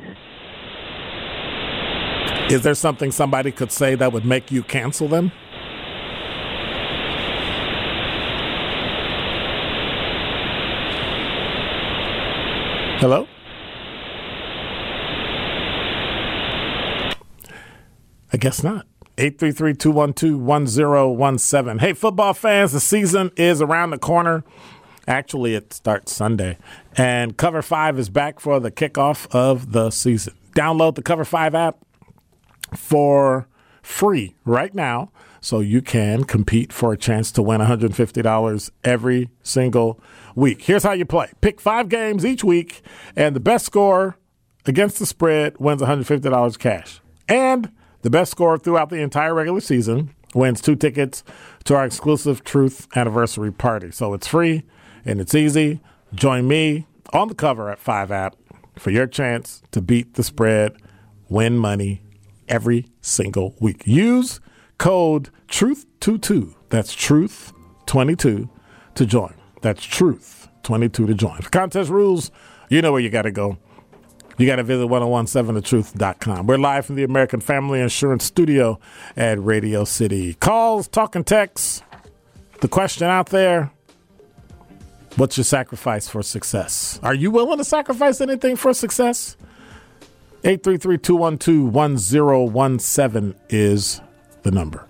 Is 2.51 2.63
there 2.63 2.75
something 2.75 3.13
somebody 3.13 3.53
could 3.53 3.71
say 3.71 3.95
that 3.97 4.13
would 4.13 4.25
make 4.25 4.51
you 4.51 4.63
cancel 4.63 5.09
them? 5.09 5.33
Hello? 12.99 13.27
I 18.33 18.37
guess 18.37 18.65
not. 18.65 18.89
833-212-1017. 19.19 21.81
Hey, 21.81 21.93
football 21.93 22.35
fans, 22.35 22.73
the 22.73 22.81
season 22.81 23.31
is 23.37 23.63
around 23.63 23.91
the 23.91 23.99
corner. 23.99 24.43
Actually, 25.07 25.55
it 25.55 25.73
starts 25.73 26.13
Sunday. 26.13 26.59
And 26.97 27.37
Cover 27.37 27.63
5 27.63 28.01
is 28.01 28.09
back 28.09 28.41
for 28.41 28.59
the 28.59 28.73
kickoff 28.73 29.33
of 29.33 29.71
the 29.71 29.91
season. 29.91 30.35
Download 30.57 30.97
the 30.97 31.03
Cover 31.03 31.25
5 31.25 31.55
app 31.55 31.77
for 32.75 33.47
free 33.81 34.35
right 34.45 34.75
now 34.75 35.13
so 35.49 35.61
you 35.61 35.81
can 35.81 36.25
compete 36.25 36.75
for 36.75 36.93
a 36.93 36.97
chance 36.99 37.33
to 37.33 37.41
win 37.41 37.59
$150 37.59 38.71
every 38.85 39.31
single 39.43 39.99
week. 40.35 40.61
Here's 40.61 40.83
how 40.83 40.93
you 40.93 41.07
play 41.07 41.33
pick 41.41 41.59
five 41.59 41.89
games 41.89 42.27
each 42.27 42.45
week, 42.45 42.83
and 43.17 43.35
the 43.35 43.41
best 43.41 43.65
score 43.65 44.19
against 44.67 44.99
the 44.99 45.07
spread 45.07 45.57
wins 45.57 45.81
$150 45.81 46.59
cash. 46.59 47.01
And 47.31 47.73
the 48.03 48.11
best 48.11 48.31
score 48.31 48.59
throughout 48.59 48.91
the 48.91 49.01
entire 49.01 49.33
regular 49.33 49.61
season 49.61 50.15
wins 50.35 50.61
two 50.61 50.77
tickets 50.77 51.25
to 51.65 51.75
our 51.75 51.87
exclusive 51.87 52.45
Truth 52.45 52.87
Anniversary 52.95 53.51
Party. 53.51 53.91
So 53.91 54.13
it's 54.13 54.27
free 54.27 54.65
and 55.07 55.19
it's 55.19 55.35
easy. 55.35 55.81
Join 56.13 56.47
me 56.47 56.87
on 57.15 57.29
the 57.29 57.35
cover 57.35 57.71
at 57.71 57.79
5 57.79 58.13
app 58.13 58.37
for 58.77 58.91
your 58.91 59.07
chance 59.07 59.63
to 59.71 59.81
beat 59.81 60.13
the 60.13 60.23
spread, 60.23 60.77
win 61.31 61.57
money 61.57 62.03
every 62.49 62.85
single 63.01 63.57
week. 63.61 63.87
Use 63.87 64.41
code 64.79 65.31
TRUTH22. 65.49 66.55
That's 66.69 66.95
TRUTH22 66.95 68.49
to 68.95 69.07
join. 69.07 69.35
That's 69.61 69.85
TRUTH 69.85 70.49
22 70.63 71.07
to 71.07 71.15
join. 71.15 71.41
For 71.41 71.51
contest 71.51 71.91
rules, 71.91 72.31
you 72.69 72.83
know 72.83 72.93
where 72.93 73.01
you 73.01 73.11
got 73.11 73.23
to 73.23 73.31
go. 73.31 73.59
You 74.39 74.47
got 74.47 74.57
to 74.57 74.63
visit 74.63 74.89
1017thetruth.com. 74.89 76.47
We're 76.47 76.59
live 76.59 76.87
from 76.87 76.95
the 76.95 77.03
American 77.03 77.41
Family 77.41 77.81
Insurance 77.81 78.25
Studio 78.25 78.79
at 79.17 79.43
Radio 79.43 79.85
City. 79.85 80.35
Calls, 80.35 80.87
talking 80.87 81.25
texts. 81.25 81.83
The 82.61 82.69
question 82.69 83.09
out 83.09 83.31
there 83.31 83.73
What's 85.17 85.37
your 85.37 85.45
sacrifice 85.45 86.09
for 86.09 86.23
success? 86.23 87.01
Are 87.03 87.15
you 87.15 87.33
willing 87.33 87.59
to 87.59 87.65
sacrifice 87.65 88.21
anything 88.21 88.55
for 88.55 88.73
success? 88.73 89.37
833 90.45 90.99
212 90.99 91.73
1017 91.73 93.35
is 93.49 94.01
the 94.49 94.55
number. 94.55 94.87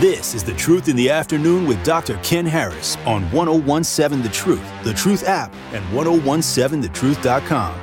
This 0.00 0.34
is 0.34 0.44
The 0.44 0.52
Truth 0.54 0.88
in 0.88 0.96
the 0.96 1.08
Afternoon 1.08 1.66
with 1.66 1.82
Dr. 1.84 2.18
Ken 2.22 2.44
Harris 2.44 2.96
on 3.06 3.22
1017 3.32 4.22
The 4.22 4.28
Truth, 4.28 4.64
The 4.82 4.92
Truth 4.92 5.24
app, 5.24 5.54
and 5.72 5.84
1017thetruth.com. 5.86 7.82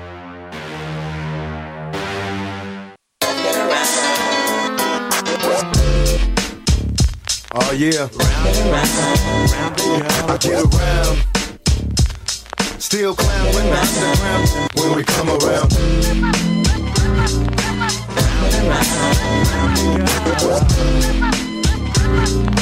Oh 7.55 7.71
yeah. 7.71 8.09
I 10.27 10.37
get 10.39 10.53
around. 10.53 11.32
Still 12.93 13.15
clown 13.15 13.55
when 13.55 13.65
the 13.71 13.79
underground 13.81 14.69
when 14.75 14.95
we 14.95 15.03
come 15.03 15.29
around. 15.29 15.71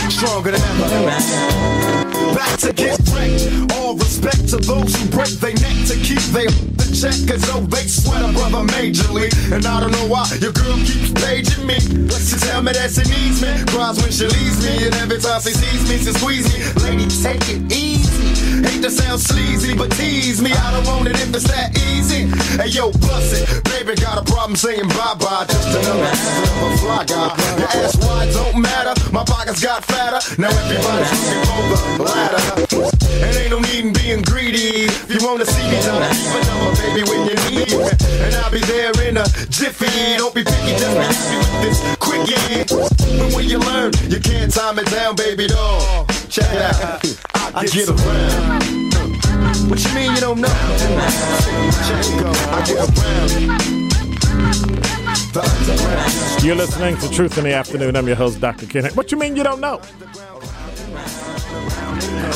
Stronger 0.09 0.51
than 0.51 0.61
ever. 0.61 2.33
Back 2.33 2.59
to 2.59 2.71
get 2.71 2.97
wrecked. 3.09 3.73
All 3.73 3.95
respect 3.97 4.47
to 4.51 4.57
those 4.57 4.95
who 4.95 5.09
break 5.09 5.31
their 5.41 5.53
neck 5.55 5.87
to 5.87 5.95
keep 5.95 6.23
their 6.31 6.47
the 6.47 6.90
check. 7.01 7.17
Cause 7.25 7.41
though 7.49 7.65
they 7.65 7.87
sweat 7.89 8.21
a 8.21 8.29
brother 8.31 8.61
majorly. 8.77 9.33
And 9.51 9.65
I 9.65 9.79
don't 9.81 9.91
know 9.91 10.07
why 10.07 10.29
your 10.37 10.53
girl 10.53 10.77
keeps 10.85 11.11
paging 11.17 11.65
me. 11.65 11.81
She 12.21 12.37
tell 12.37 12.61
me 12.61 12.71
that 12.77 12.93
she 12.93 13.01
needs 13.09 13.41
me. 13.41 13.49
Cries 13.73 13.97
when 13.97 14.11
she 14.13 14.29
leaves 14.29 14.61
me. 14.61 14.85
And 14.85 14.93
every 15.01 15.17
time 15.17 15.41
she 15.41 15.51
sees 15.57 15.81
me, 15.89 15.97
she 15.97 16.13
squeeze 16.13 16.45
me. 16.53 16.61
Lady, 16.85 17.09
take 17.09 17.41
it 17.49 17.65
easy. 17.73 18.61
Hate 18.61 18.83
to 18.85 18.91
sound 18.91 19.19
sleazy, 19.19 19.73
but 19.73 19.89
tease 19.97 20.41
me. 20.41 20.53
I 20.53 20.71
don't 20.71 20.85
want 20.85 21.07
it 21.09 21.17
if 21.17 21.33
it's 21.33 21.49
that 21.49 21.73
easy. 21.89 22.29
Hey 22.61 22.69
yo, 22.69 22.91
bust 23.09 23.33
it. 23.33 23.63
Baby 23.65 23.97
got 23.97 24.21
a 24.21 24.23
problem 24.23 24.55
saying 24.55 24.87
bye 24.93 25.17
bye. 25.17 25.45
Just 25.49 25.73
another 25.73 26.05
answer 26.05 26.45
of 26.45 26.69
a 26.69 26.77
fly 26.77 27.03
guy. 27.09 27.33
Your 27.57 27.71
ass 27.81 27.97
wide 28.05 28.29
don't 28.29 28.61
matter. 28.61 28.93
My 29.11 29.25
pockets 29.25 29.63
got 29.63 29.83
fatter. 29.83 30.21
Now 30.37 30.53
everybody's 30.53 31.09
looking 31.17 31.41
for 31.49 31.97
the 31.97 32.03
ladder. 32.05 32.41
And 33.25 33.35
ain't 33.37 33.49
no 33.49 33.59
need 33.59 33.85
in 33.85 33.93
being 33.93 34.21
greedy. 34.21 34.85
If 34.85 35.09
you 35.09 35.25
wanna 35.25 35.45
see 35.45 35.65
me, 35.65 35.81
me 35.81 35.81
keep 35.81 36.77
a 36.77 36.90
baby, 36.93 37.09
when 37.09 37.27
you 37.27 37.35
need 37.49 37.71
me. 37.71 37.89
And 38.21 38.35
I'll 38.35 38.51
be 38.51 38.59
there 38.59 38.91
in 39.07 39.17
a 39.17 39.23
jiffy. 39.49 40.17
Don't 40.17 40.33
be 40.33 40.43
picky, 40.43 40.75
just 40.77 40.95
be 40.95 41.01
happy 41.01 41.37
with 41.37 41.61
this 41.61 41.79
quickie. 41.97 42.63
But 42.69 42.91
when 43.35 43.45
you 43.47 43.59
learn, 43.59 43.91
you 44.09 44.19
can't 44.19 44.51
time 44.53 44.79
it 44.79 44.87
down, 44.87 45.15
baby 45.15 45.47
doll. 45.47 46.05
Check 46.29 46.51
it 46.51 46.61
out. 46.61 47.05
I 47.55 47.65
get 47.65 47.89
around. 47.89 48.63
What 49.69 49.83
you 49.83 49.93
mean 49.93 50.15
you 50.15 50.21
don't 50.21 50.39
know? 50.39 50.47
Check 51.87 52.05
it 52.05 52.19
go. 52.21 52.31
I 52.51 52.61
get 52.65 52.77
around. 52.77 53.31
You're 56.43 56.55
listening 56.55 56.97
to 56.97 57.09
Truth 57.09 57.37
in 57.37 57.43
the 57.45 57.53
Afternoon. 57.53 57.95
I'm 57.95 58.07
your 58.07 58.15
host, 58.15 58.39
Dr. 58.41 58.65
Ken. 58.65 58.85
What 58.95 59.11
you 59.11 59.17
mean 59.17 59.35
you 59.35 59.43
don't 59.43 59.61
know? 59.61 59.79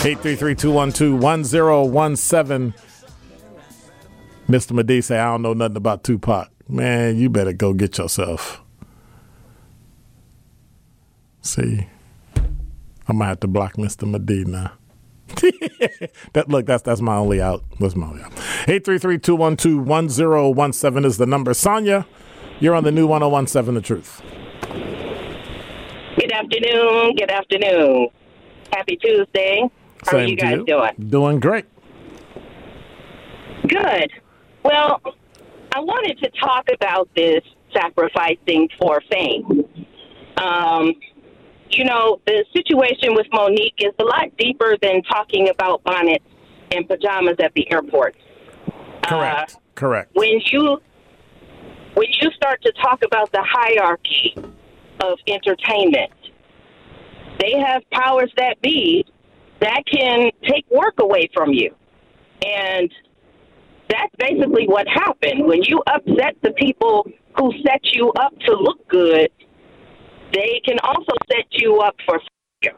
833-212-1017. 0.05 2.73
Mr. 4.47 4.73
Medee 4.73 5.01
say, 5.01 5.17
I 5.17 5.31
don't 5.31 5.41
know 5.41 5.53
nothing 5.53 5.77
about 5.77 6.03
Tupac. 6.03 6.49
Man, 6.67 7.17
you 7.17 7.29
better 7.29 7.53
go 7.53 7.73
get 7.73 7.97
yourself. 7.97 8.61
See, 11.41 11.87
I 13.07 13.13
might 13.13 13.27
have 13.27 13.39
to 13.41 13.47
block 13.47 13.75
Mr. 13.75 14.09
Medee 14.09 14.45
now. 14.45 14.71
that 16.33 16.47
look, 16.47 16.65
that's 16.67 16.83
that's 16.83 17.01
my 17.01 17.15
only 17.17 17.41
out. 17.41 17.63
That's 17.79 17.95
my 17.95 18.05
only 18.07 18.21
out. 18.21 18.31
833-212-1017 18.67 21.05
is 21.05 21.17
the 21.17 21.25
number. 21.25 21.53
Sonia, 21.55 22.05
you're 22.59 22.75
on 22.75 22.83
the 22.83 22.91
new 22.91 23.07
1017 23.07 23.73
The 23.75 23.81
Truth. 23.81 24.21
Good 26.17 26.31
afternoon. 26.31 27.15
Good 27.15 27.31
afternoon. 27.31 28.09
Happy 28.71 28.95
Tuesday. 28.97 29.67
How 30.05 30.17
are 30.17 30.21
Same 30.21 30.29
you 30.29 30.35
to 30.37 30.41
guys 30.41 30.59
doing? 30.65 30.91
Doing 31.09 31.39
great. 31.39 31.65
Good. 33.67 34.11
Well, 34.65 34.99
I 35.75 35.79
wanted 35.79 36.17
to 36.23 36.31
talk 36.39 36.69
about 36.73 37.07
this 37.15 37.43
sacrificing 37.71 38.67
for 38.79 38.99
fame. 39.11 39.63
Um, 40.37 40.95
you 41.69 41.85
know, 41.85 42.19
the 42.25 42.43
situation 42.51 43.13
with 43.13 43.27
Mo'Nique 43.31 43.75
is 43.77 43.93
a 43.99 44.03
lot 44.03 44.35
deeper 44.39 44.75
than 44.81 45.03
talking 45.03 45.49
about 45.49 45.83
bonnets 45.83 46.25
and 46.71 46.87
pajamas 46.87 47.35
at 47.37 47.53
the 47.53 47.71
airport. 47.71 48.15
Correct. 49.03 49.57
Correct. 49.75 50.09
When 50.15 50.41
you 50.51 50.81
when 51.93 52.07
you 52.19 52.31
start 52.31 52.63
to 52.63 52.71
talk 52.81 53.03
about 53.05 53.31
the 53.31 53.43
hierarchy 53.47 54.35
of 54.99 55.19
entertainment, 55.27 56.11
they 57.39 57.51
have 57.59 57.83
powers 57.91 58.31
that 58.37 58.59
be 58.61 59.05
that 59.61 59.83
can 59.85 60.31
take 60.43 60.65
work 60.71 60.95
away 60.99 61.29
from 61.35 61.53
you. 61.53 61.75
And 62.43 62.91
that's 63.89 64.13
basically 64.17 64.67
what 64.67 64.87
happened. 64.87 65.45
When 65.45 65.63
you 65.63 65.83
upset 65.87 66.35
the 66.41 66.51
people 66.51 67.07
who 67.37 67.51
set 67.65 67.81
you 67.93 68.11
up 68.19 68.37
to 68.39 68.53
look 68.53 68.87
good, 68.87 69.29
they 70.33 70.61
can 70.65 70.77
also 70.83 71.13
set 71.31 71.45
you 71.51 71.79
up 71.79 71.95
for 72.05 72.19
failure. 72.61 72.77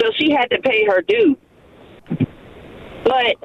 So 0.00 0.10
she 0.18 0.32
had 0.32 0.46
to 0.46 0.58
pay 0.60 0.84
her 0.86 1.02
due. 1.02 1.36
But 3.04 3.36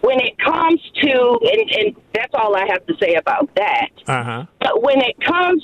when 0.00 0.20
it 0.20 0.38
comes 0.38 0.80
to, 1.02 1.38
and, 1.42 1.70
and 1.70 1.96
that's 2.14 2.32
all 2.34 2.54
I 2.56 2.66
have 2.68 2.86
to 2.86 2.94
say 3.00 3.14
about 3.14 3.48
that. 3.56 3.88
Uh 4.06 4.24
huh. 4.24 4.46
But 4.60 4.82
when 4.82 5.00
it 5.00 5.16
comes 5.20 5.62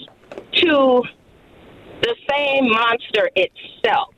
to 0.54 1.02
the 2.02 2.14
same 2.30 2.68
monster 2.70 3.30
itself, 3.36 4.14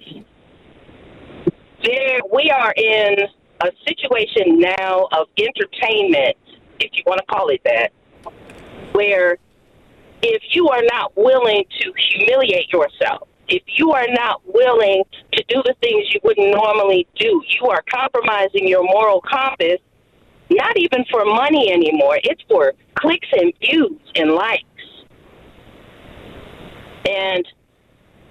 there 1.82 2.20
we 2.32 2.50
are 2.50 2.72
in 2.76 3.16
a 3.64 3.72
situation 3.86 4.58
now 4.58 5.08
of 5.12 5.28
entertainment, 5.38 6.36
if 6.80 6.90
you 6.92 7.02
want 7.06 7.20
to 7.20 7.26
call 7.26 7.48
it 7.48 7.60
that, 7.64 7.92
where 8.92 9.38
if 10.22 10.42
you 10.52 10.68
are 10.68 10.82
not 10.90 11.16
willing 11.16 11.64
to 11.80 11.92
humiliate 12.10 12.72
yourself, 12.72 13.28
if 13.48 13.62
you 13.76 13.92
are 13.92 14.06
not 14.08 14.40
willing 14.46 15.04
to 15.32 15.44
do 15.48 15.62
the 15.64 15.74
things 15.82 16.06
you 16.12 16.20
wouldn't 16.22 16.54
normally 16.54 17.06
do, 17.16 17.42
you 17.60 17.68
are 17.68 17.82
compromising 17.92 18.66
your 18.66 18.82
moral 18.82 19.20
compass, 19.20 19.78
not 20.50 20.76
even 20.78 21.04
for 21.10 21.24
money 21.24 21.70
anymore. 21.70 22.18
It's 22.22 22.42
for 22.48 22.72
clicks 22.94 23.28
and 23.32 23.52
views 23.60 24.00
and 24.16 24.32
likes. 24.32 24.64
And 27.06 27.46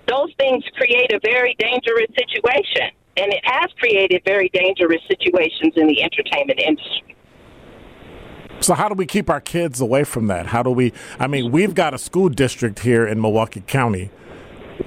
those 0.07 0.31
things 0.39 0.63
create 0.75 1.11
a 1.13 1.19
very 1.23 1.55
dangerous 1.59 2.07
situation. 2.17 2.91
And 3.15 3.31
it 3.31 3.41
has 3.43 3.69
created 3.77 4.23
very 4.25 4.49
dangerous 4.49 5.01
situations 5.07 5.73
in 5.75 5.87
the 5.87 6.01
entertainment 6.01 6.59
industry. 6.59 7.15
So 8.59 8.73
how 8.73 8.87
do 8.87 8.95
we 8.95 9.05
keep 9.05 9.29
our 9.29 9.41
kids 9.41 9.81
away 9.81 10.03
from 10.03 10.27
that? 10.27 10.47
How 10.47 10.63
do 10.63 10.69
we? 10.69 10.93
I 11.19 11.27
mean, 11.27 11.51
we've 11.51 11.75
got 11.75 11.93
a 11.93 11.97
school 11.97 12.29
district 12.29 12.79
here 12.79 13.05
in 13.05 13.19
Milwaukee 13.19 13.61
County, 13.67 14.09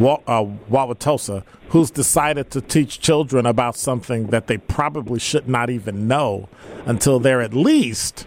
uh, 0.00 0.46
Wauwatosa, 0.70 1.44
who's 1.68 1.90
decided 1.90 2.50
to 2.52 2.62
teach 2.62 3.00
children 3.00 3.44
about 3.44 3.76
something 3.76 4.28
that 4.28 4.46
they 4.46 4.56
probably 4.56 5.18
should 5.18 5.46
not 5.46 5.68
even 5.68 6.08
know 6.08 6.48
until 6.86 7.20
they're 7.20 7.42
at 7.42 7.52
least 7.52 8.26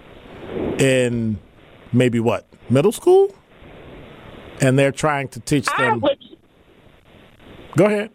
in 0.77 1.39
maybe 1.91 2.19
what 2.19 2.45
middle 2.69 2.91
school, 2.91 3.33
and 4.61 4.77
they're 4.77 4.91
trying 4.91 5.27
to 5.29 5.39
teach 5.39 5.65
them. 5.77 5.99
would 6.01 6.17
Go 7.75 7.85
ahead. 7.85 8.11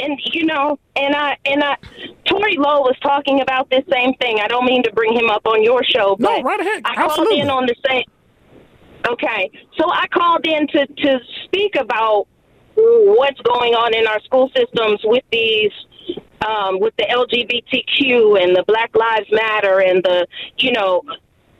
And 0.00 0.18
you 0.32 0.46
know, 0.46 0.78
and 0.96 1.14
I 1.14 1.36
and 1.44 1.62
I, 1.62 1.76
Tori 2.24 2.56
Lowe 2.56 2.80
was 2.80 2.96
talking 3.02 3.40
about 3.40 3.70
this 3.70 3.84
same 3.90 4.14
thing. 4.14 4.40
I 4.40 4.48
don't 4.48 4.64
mean 4.64 4.82
to 4.84 4.92
bring 4.92 5.12
him 5.12 5.30
up 5.30 5.46
on 5.46 5.62
your 5.62 5.82
show, 5.84 6.16
No, 6.18 6.36
but 6.36 6.44
right 6.44 6.60
ahead. 6.60 6.82
I 6.84 6.94
called 6.94 7.28
in 7.28 7.50
on 7.50 7.66
the 7.66 7.74
same. 7.88 8.04
Okay, 9.06 9.50
so 9.78 9.90
I 9.90 10.06
called 10.08 10.46
in 10.46 10.66
to 10.68 10.86
to 10.86 11.20
speak 11.44 11.76
about 11.76 12.26
what's 12.74 13.40
going 13.40 13.74
on 13.74 13.94
in 13.94 14.06
our 14.06 14.20
school 14.22 14.50
systems 14.54 15.00
with 15.04 15.24
these. 15.32 15.72
Um, 16.46 16.78
with 16.78 16.94
the 16.96 17.02
LGBTQ 17.02 18.40
and 18.40 18.54
the 18.54 18.62
Black 18.68 18.94
Lives 18.94 19.26
Matter 19.32 19.80
and 19.80 20.04
the, 20.04 20.24
you 20.56 20.70
know, 20.70 21.02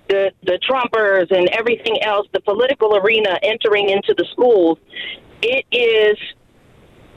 the 0.09 0.31
the 0.45 0.59
Trumpers 0.67 1.37
and 1.37 1.49
everything 1.49 2.01
else, 2.03 2.29
the 2.33 2.41
political 2.41 2.97
arena 2.97 3.41
entering 3.43 3.91
into 3.91 4.15
the 4.17 4.25
schools, 4.33 4.79
it 5.43 5.67
is 5.73 6.17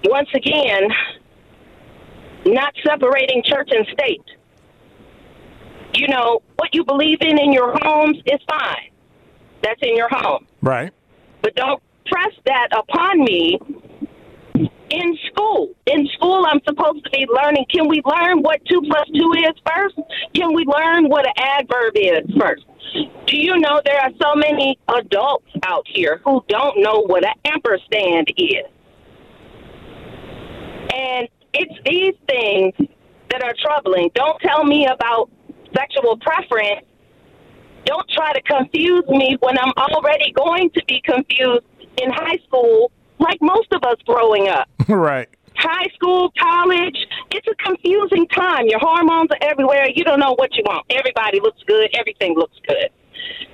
once 0.05 0.29
again 0.33 0.89
not 2.45 2.73
separating 2.85 3.43
church 3.43 3.69
and 3.71 3.85
state. 3.93 4.23
You 5.93 6.07
know, 6.07 6.41
what 6.55 6.73
you 6.73 6.83
believe 6.85 7.19
in 7.21 7.37
in 7.37 7.51
your 7.53 7.77
homes 7.81 8.17
is 8.25 8.39
fine. 8.49 8.89
That's 9.61 9.79
in 9.81 9.95
your 9.95 10.09
home. 10.09 10.47
Right. 10.61 10.91
But 11.41 11.55
don't 11.55 11.81
press 12.05 12.33
that 12.45 12.69
upon 12.75 13.23
me 13.23 13.59
in 14.89 15.17
school. 15.31 15.73
In 15.87 16.07
school, 16.13 16.45
I'm 16.47 16.61
supposed 16.67 17.03
to 17.03 17.09
be 17.11 17.25
learning. 17.27 17.65
Can 17.69 17.87
we 17.87 18.01
learn 18.05 18.41
what 18.41 18.63
two 18.65 18.81
plus 18.81 19.07
two 19.07 19.33
is 19.37 19.53
first? 19.65 19.95
Can 20.33 20.53
we 20.53 20.65
learn 20.65 21.09
what 21.09 21.25
an 21.25 21.33
adverb 21.37 21.93
is 21.95 22.35
first? 22.39 22.65
Do 23.27 23.37
you 23.37 23.57
know 23.59 23.81
there 23.85 24.01
are 24.01 24.11
so 24.21 24.35
many 24.35 24.77
adults 24.97 25.47
out 25.63 25.85
here 25.87 26.21
who 26.25 26.43
don't 26.47 26.81
know 26.81 27.01
what 27.05 27.25
an 27.25 27.33
ampersand 27.45 28.33
is? 28.37 28.65
And 30.93 31.27
it's 31.53 31.73
these 31.85 32.15
things 32.27 32.73
that 33.29 33.43
are 33.43 33.53
troubling. 33.61 34.09
Don't 34.13 34.39
tell 34.41 34.63
me 34.63 34.87
about 34.87 35.29
sexual 35.75 36.17
preference. 36.17 36.85
Don't 37.85 38.07
try 38.09 38.33
to 38.33 38.41
confuse 38.41 39.07
me 39.07 39.37
when 39.39 39.57
I'm 39.57 39.73
already 39.77 40.31
going 40.33 40.69
to 40.71 40.83
be 40.87 41.01
confused 41.03 41.65
in 42.01 42.11
high 42.11 42.37
school, 42.47 42.91
like 43.19 43.37
most 43.41 43.71
of 43.71 43.83
us 43.83 43.95
growing 44.05 44.49
up. 44.49 44.67
right. 44.87 45.29
High 45.55 45.87
school, 45.95 46.31
college, 46.39 46.97
it's 47.31 47.47
a 47.47 47.55
confusing 47.63 48.27
time. 48.27 48.67
Your 48.67 48.79
hormones 48.79 49.29
are 49.31 49.49
everywhere. 49.49 49.87
You 49.93 50.03
don't 50.03 50.19
know 50.19 50.33
what 50.35 50.55
you 50.55 50.63
want. 50.65 50.85
Everybody 50.89 51.39
looks 51.39 51.61
good. 51.67 51.89
Everything 51.93 52.35
looks 52.35 52.57
good. 52.67 52.89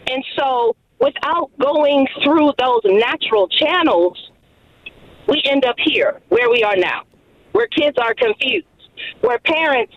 And 0.10 0.24
so, 0.38 0.76
without 1.00 1.52
going 1.60 2.08
through 2.24 2.54
those 2.60 2.82
natural 2.86 3.48
channels, 3.48 4.32
we 5.28 5.42
end 5.46 5.66
up 5.66 5.76
here 5.84 6.22
where 6.30 6.50
we 6.50 6.64
are 6.64 6.76
now, 6.76 7.04
where 7.58 7.66
kids 7.66 7.98
are 8.00 8.14
confused, 8.14 8.68
where 9.22 9.40
parents, 9.40 9.92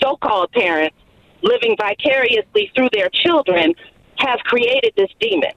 so 0.00 0.14
called 0.14 0.52
parents, 0.52 0.96
living 1.42 1.74
vicariously 1.76 2.70
through 2.76 2.88
their 2.92 3.08
children, 3.12 3.74
have 4.18 4.38
created 4.44 4.92
this 4.96 5.10
demon 5.18 5.50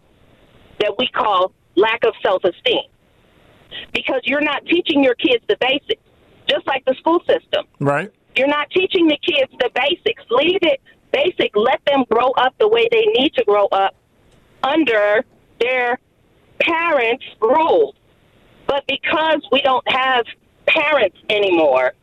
that 0.79 0.95
we 0.97 1.07
call 1.09 1.51
lack 1.75 2.03
of 2.03 2.13
self 2.23 2.43
esteem. 2.43 2.89
Because 3.93 4.21
you're 4.23 4.41
not 4.41 4.65
teaching 4.65 5.03
your 5.03 5.13
kids 5.13 5.43
the 5.47 5.57
basics, 5.61 6.01
just 6.49 6.65
like 6.65 6.83
the 6.85 6.95
school 6.95 7.19
system. 7.19 7.65
Right. 7.79 8.11
You're 8.35 8.47
not 8.47 8.71
teaching 8.71 9.07
the 9.07 9.17
kids 9.21 9.51
the 9.59 9.69
basics. 9.75 10.23
Leave 10.31 10.63
it 10.63 10.81
basic. 11.11 11.55
Let 11.55 11.81
them 11.85 12.03
grow 12.09 12.31
up 12.31 12.55
the 12.59 12.67
way 12.67 12.87
they 12.91 13.05
need 13.13 13.35
to 13.35 13.43
grow 13.43 13.67
up 13.67 13.95
under 14.63 15.23
their 15.59 15.99
parents' 16.59 17.25
rules. 17.39 17.93
But 18.65 18.85
because 18.87 19.47
we 19.51 19.61
don't 19.61 19.87
have 19.87 20.25
parents 20.67 21.17
anymore, 21.29 21.93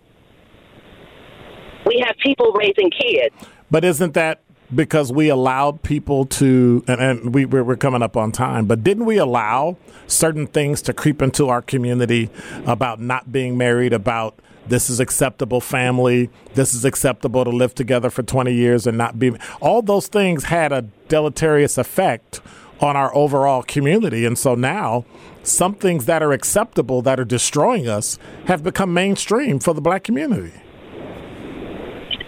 we 1.86 2.02
have 2.04 2.16
people 2.22 2.52
raising 2.52 2.90
kids. 2.90 3.34
But 3.70 3.84
isn't 3.84 4.14
that 4.14 4.40
because 4.74 5.12
we 5.12 5.28
allowed 5.28 5.82
people 5.82 6.24
to, 6.26 6.84
and, 6.88 7.00
and 7.00 7.34
we, 7.34 7.44
we're 7.44 7.76
coming 7.76 8.02
up 8.02 8.16
on 8.16 8.32
time, 8.32 8.66
but 8.66 8.82
didn't 8.82 9.04
we 9.04 9.18
allow 9.18 9.76
certain 10.06 10.46
things 10.46 10.82
to 10.82 10.92
creep 10.92 11.22
into 11.22 11.48
our 11.48 11.62
community 11.62 12.30
about 12.66 13.00
not 13.00 13.30
being 13.30 13.56
married, 13.56 13.92
about 13.92 14.38
this 14.66 14.88
is 14.88 15.00
acceptable 15.00 15.60
family, 15.60 16.30
this 16.54 16.74
is 16.74 16.84
acceptable 16.84 17.44
to 17.44 17.50
live 17.50 17.74
together 17.74 18.08
for 18.08 18.22
20 18.22 18.52
years 18.52 18.86
and 18.86 18.96
not 18.96 19.18
be. 19.18 19.32
All 19.60 19.82
those 19.82 20.08
things 20.08 20.44
had 20.44 20.72
a 20.72 20.82
deleterious 21.08 21.76
effect 21.76 22.40
on 22.84 22.96
our 22.96 23.14
overall 23.16 23.62
community. 23.62 24.26
And 24.26 24.38
so 24.38 24.54
now, 24.54 25.06
some 25.42 25.74
things 25.74 26.04
that 26.04 26.22
are 26.22 26.32
acceptable 26.32 27.00
that 27.02 27.18
are 27.18 27.24
destroying 27.24 27.88
us 27.88 28.18
have 28.44 28.62
become 28.62 28.92
mainstream 28.92 29.58
for 29.58 29.72
the 29.72 29.80
black 29.80 30.04
community. 30.04 30.52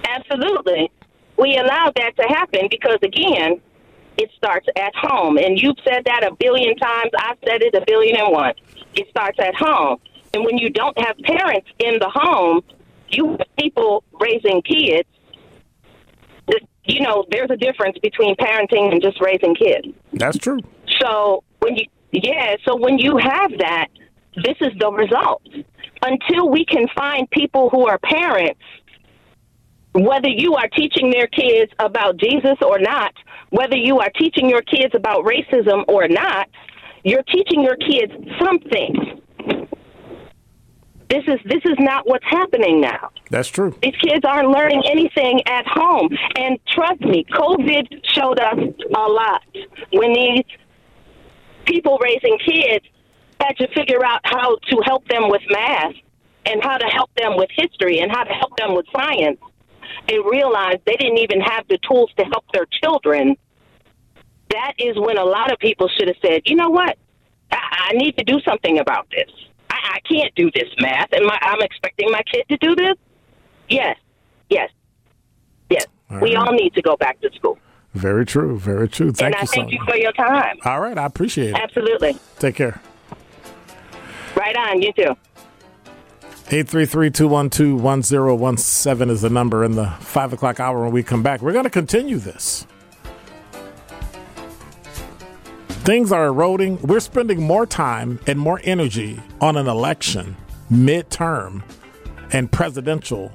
Absolutely. 0.05 0.91
We 1.39 1.59
allowed 1.59 1.93
that 1.97 2.17
to 2.17 2.23
happen 2.23 2.69
because, 2.71 2.99
again, 3.03 3.61
it 4.17 4.31
starts 4.37 4.67
at 4.77 4.95
home. 4.95 5.37
And 5.37 5.61
you've 5.61 5.77
said 5.85 6.05
that 6.07 6.25
a 6.25 6.35
billion 6.35 6.75
times. 6.77 7.11
I've 7.19 7.37
said 7.47 7.63
it 7.63 7.75
a 7.75 7.85
billion 7.87 8.17
and 8.17 8.33
one. 8.33 8.55
It 8.95 9.09
starts 9.11 9.39
at 9.39 9.55
home. 9.55 9.99
And 10.33 10.45
when 10.45 10.57
you 10.57 10.71
don't 10.71 10.99
have 10.99 11.17
parents 11.19 11.69
in 11.79 11.99
the 11.99 12.09
home, 12.09 12.63
you 13.11 13.33
have 13.33 13.47
people 13.59 14.05
raising 14.19 14.63
kids. 14.63 15.09
You 16.87 17.01
know, 17.01 17.25
there's 17.31 17.51
a 17.51 17.57
difference 17.57 17.99
between 17.99 18.37
parenting 18.37 18.93
and 18.93 19.03
just 19.03 19.21
raising 19.21 19.55
kids. 19.55 19.89
That's 20.13 20.39
true. 20.39 20.61
So 21.01 21.43
when 21.61 21.77
you, 21.77 21.87
yeah, 22.13 22.57
so 22.65 22.77
when 22.77 22.99
you 22.99 23.17
have 23.17 23.51
that, 23.59 23.89
this 24.37 24.57
is 24.61 24.73
the 24.79 24.91
result. 24.91 25.43
Until 26.03 26.51
we 26.51 26.65
can 26.65 26.87
find 26.95 27.29
people 27.31 27.71
who 27.71 27.87
are 27.87 27.99
parents 27.99 28.61
whether 29.97 30.29
you 30.29 30.55
are 30.55 30.69
teaching 30.69 31.11
their 31.11 31.27
kids 31.27 31.73
about 31.79 32.19
Jesus 32.19 32.57
or 32.61 32.79
not, 32.79 33.15
whether 33.51 33.77
you 33.77 33.99
are 33.99 34.11
teaching 34.11 34.49
your 34.51 34.63
kids 34.63 34.95
about 34.95 35.25
racism 35.25 35.85
or 35.89 36.07
not, 36.09 36.49
you're 37.05 37.23
teaching 37.23 37.63
your 37.63 37.77
kids 37.77 38.13
something. 38.39 39.23
This 41.09 41.25
is 41.29 41.39
this 41.45 41.63
is 41.65 41.77
not 41.79 42.09
what's 42.09 42.25
happening 42.25 42.81
now. 42.81 43.11
That's 43.31 43.49
true. 43.49 43.77
These 43.83 43.97
kids 43.97 44.25
aren't 44.25 44.51
learning 44.51 44.83
anything 44.91 45.41
at 45.47 45.67
home. 45.67 46.09
And 46.37 46.59
trust 46.69 47.01
me, 47.01 47.25
COVID 47.33 48.05
showed 48.13 48.41
us 48.41 48.59
a 48.59 49.01
lot. 49.01 49.43
When 49.93 50.13
these 50.13 50.45
people 51.65 51.99
raising 52.03 52.39
kids 52.45 52.85
had 53.41 53.57
to 53.59 53.69
figure 53.75 54.05
out 54.05 54.21
how 54.25 54.57
to 54.57 54.83
help 54.85 55.07
them 55.09 55.29
with 55.29 55.43
math 55.51 55.95
and 56.45 56.63
how 56.63 56.77
to 56.77 56.87
help 56.87 57.11
them 57.17 57.37
with 57.37 57.51
history 57.57 58.01
and 58.01 58.11
how 58.11 58.25
to 58.25 58.33
help 58.33 58.57
them 58.57 58.75
with 58.75 58.87
science 58.97 59.39
they 60.09 60.19
realized 60.19 60.81
they 60.87 60.97
didn't 60.97 61.19
even 61.19 61.41
have 61.41 61.67
the 61.69 61.79
tools 61.89 62.11
to 62.19 62.25
help 62.25 62.45
their 62.53 62.67
children, 62.83 63.37
that 64.51 64.75
is 64.79 64.97
when 64.97 65.19
a 65.19 65.25
lot 65.25 65.53
of 65.53 65.59
people 65.59 65.89
should 65.89 66.09
have 66.09 66.17
said, 66.25 66.43
you 66.47 66.57
know 66.57 66.71
what? 66.71 66.97
I, 67.51 67.91
I 67.91 67.93
need 67.95 68.17
to 68.19 68.25
do 68.25 68.41
something 68.47 68.79
about 68.79 69.09
this. 69.11 69.31
I, 69.87 70.01
can't 70.01 70.35
do 70.35 70.51
this 70.55 70.69
math, 70.81 71.13
and 71.13 71.25
my, 71.27 71.39
I'm 71.43 71.63
expecting 71.63 72.11
my 72.11 72.23
kid 72.31 72.45
to 72.49 72.57
do 72.59 72.75
this. 72.75 72.97
Yes, 73.69 73.97
yes, 74.51 74.71
yes. 75.71 75.87
All 76.11 76.19
we 76.21 76.35
right. 76.35 76.49
all 76.49 76.53
need 76.53 76.75
to 76.75 76.83
go 76.83 76.97
back 76.97 77.21
to 77.21 77.31
school. 77.35 77.59
Very 77.95 78.27
true. 78.27 78.59
Very 78.59 78.89
true. 78.89 79.13
Thank 79.13 79.35
and 79.35 79.37
you 79.37 79.41
I 79.41 79.47
thank 79.47 79.73
you 79.73 79.81
for 79.87 79.97
your 79.97 80.13
time. 80.13 80.59
All 80.65 80.81
right. 80.81 80.99
I 80.99 81.07
appreciate 81.07 81.51
it. 81.51 81.57
Absolutely. 81.57 82.17
Take 82.39 82.55
care. 82.55 82.81
Right 84.37 84.55
on. 84.55 84.83
You 84.83 84.93
too. 84.93 85.17
833-212-1017 86.49 89.11
is 89.11 89.23
the 89.23 89.31
number 89.31 89.65
in 89.65 89.73
the 89.73 89.89
5 90.01 90.35
o'clock 90.35 90.61
hour 90.61 90.83
when 90.83 90.93
we 90.93 91.03
come 91.03 91.25
back. 91.25 91.43
We're 91.43 91.53
going 91.53 91.65
to 91.65 91.71
continue 91.71 92.19
this. 92.19 92.67
Things 95.87 96.11
are 96.11 96.27
eroding. 96.27 96.83
We're 96.83 96.99
spending 96.99 97.41
more 97.41 97.65
time 97.65 98.19
and 98.27 98.41
more 98.41 98.61
energy 98.65 99.23
on 99.41 99.57
an 99.57 99.69
election, 99.69 100.37
midterm, 100.69 101.63
and 102.33 102.51
presidential 102.51 103.31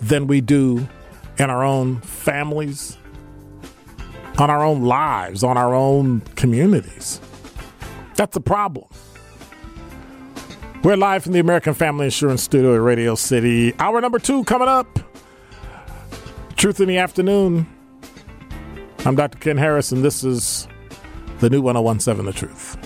than 0.00 0.28
we 0.28 0.40
do 0.40 0.86
in 1.36 1.50
our 1.50 1.64
own 1.64 2.00
families, 2.02 2.96
on 4.38 4.50
our 4.50 4.62
own 4.62 4.84
lives, 4.84 5.42
on 5.42 5.56
our 5.58 5.74
own 5.74 6.20
communities. 6.36 7.20
That's 8.14 8.36
a 8.36 8.40
problem. 8.40 8.86
We're 10.84 10.96
live 10.96 11.24
from 11.24 11.32
the 11.32 11.40
American 11.40 11.74
Family 11.74 12.04
Insurance 12.04 12.40
Studio 12.40 12.76
at 12.76 12.82
Radio 12.82 13.16
City. 13.16 13.74
Hour 13.80 14.00
number 14.00 14.20
two 14.20 14.44
coming 14.44 14.68
up. 14.68 15.00
Truth 16.54 16.78
in 16.78 16.86
the 16.86 16.98
afternoon. 16.98 17.66
I'm 19.04 19.16
Dr. 19.16 19.38
Ken 19.38 19.56
Harris, 19.56 19.90
and 19.90 20.04
this 20.04 20.22
is 20.22 20.68
the 21.40 21.50
new 21.50 21.60
1017 21.60 22.24
The 22.24 22.32
Truth. 22.32 22.85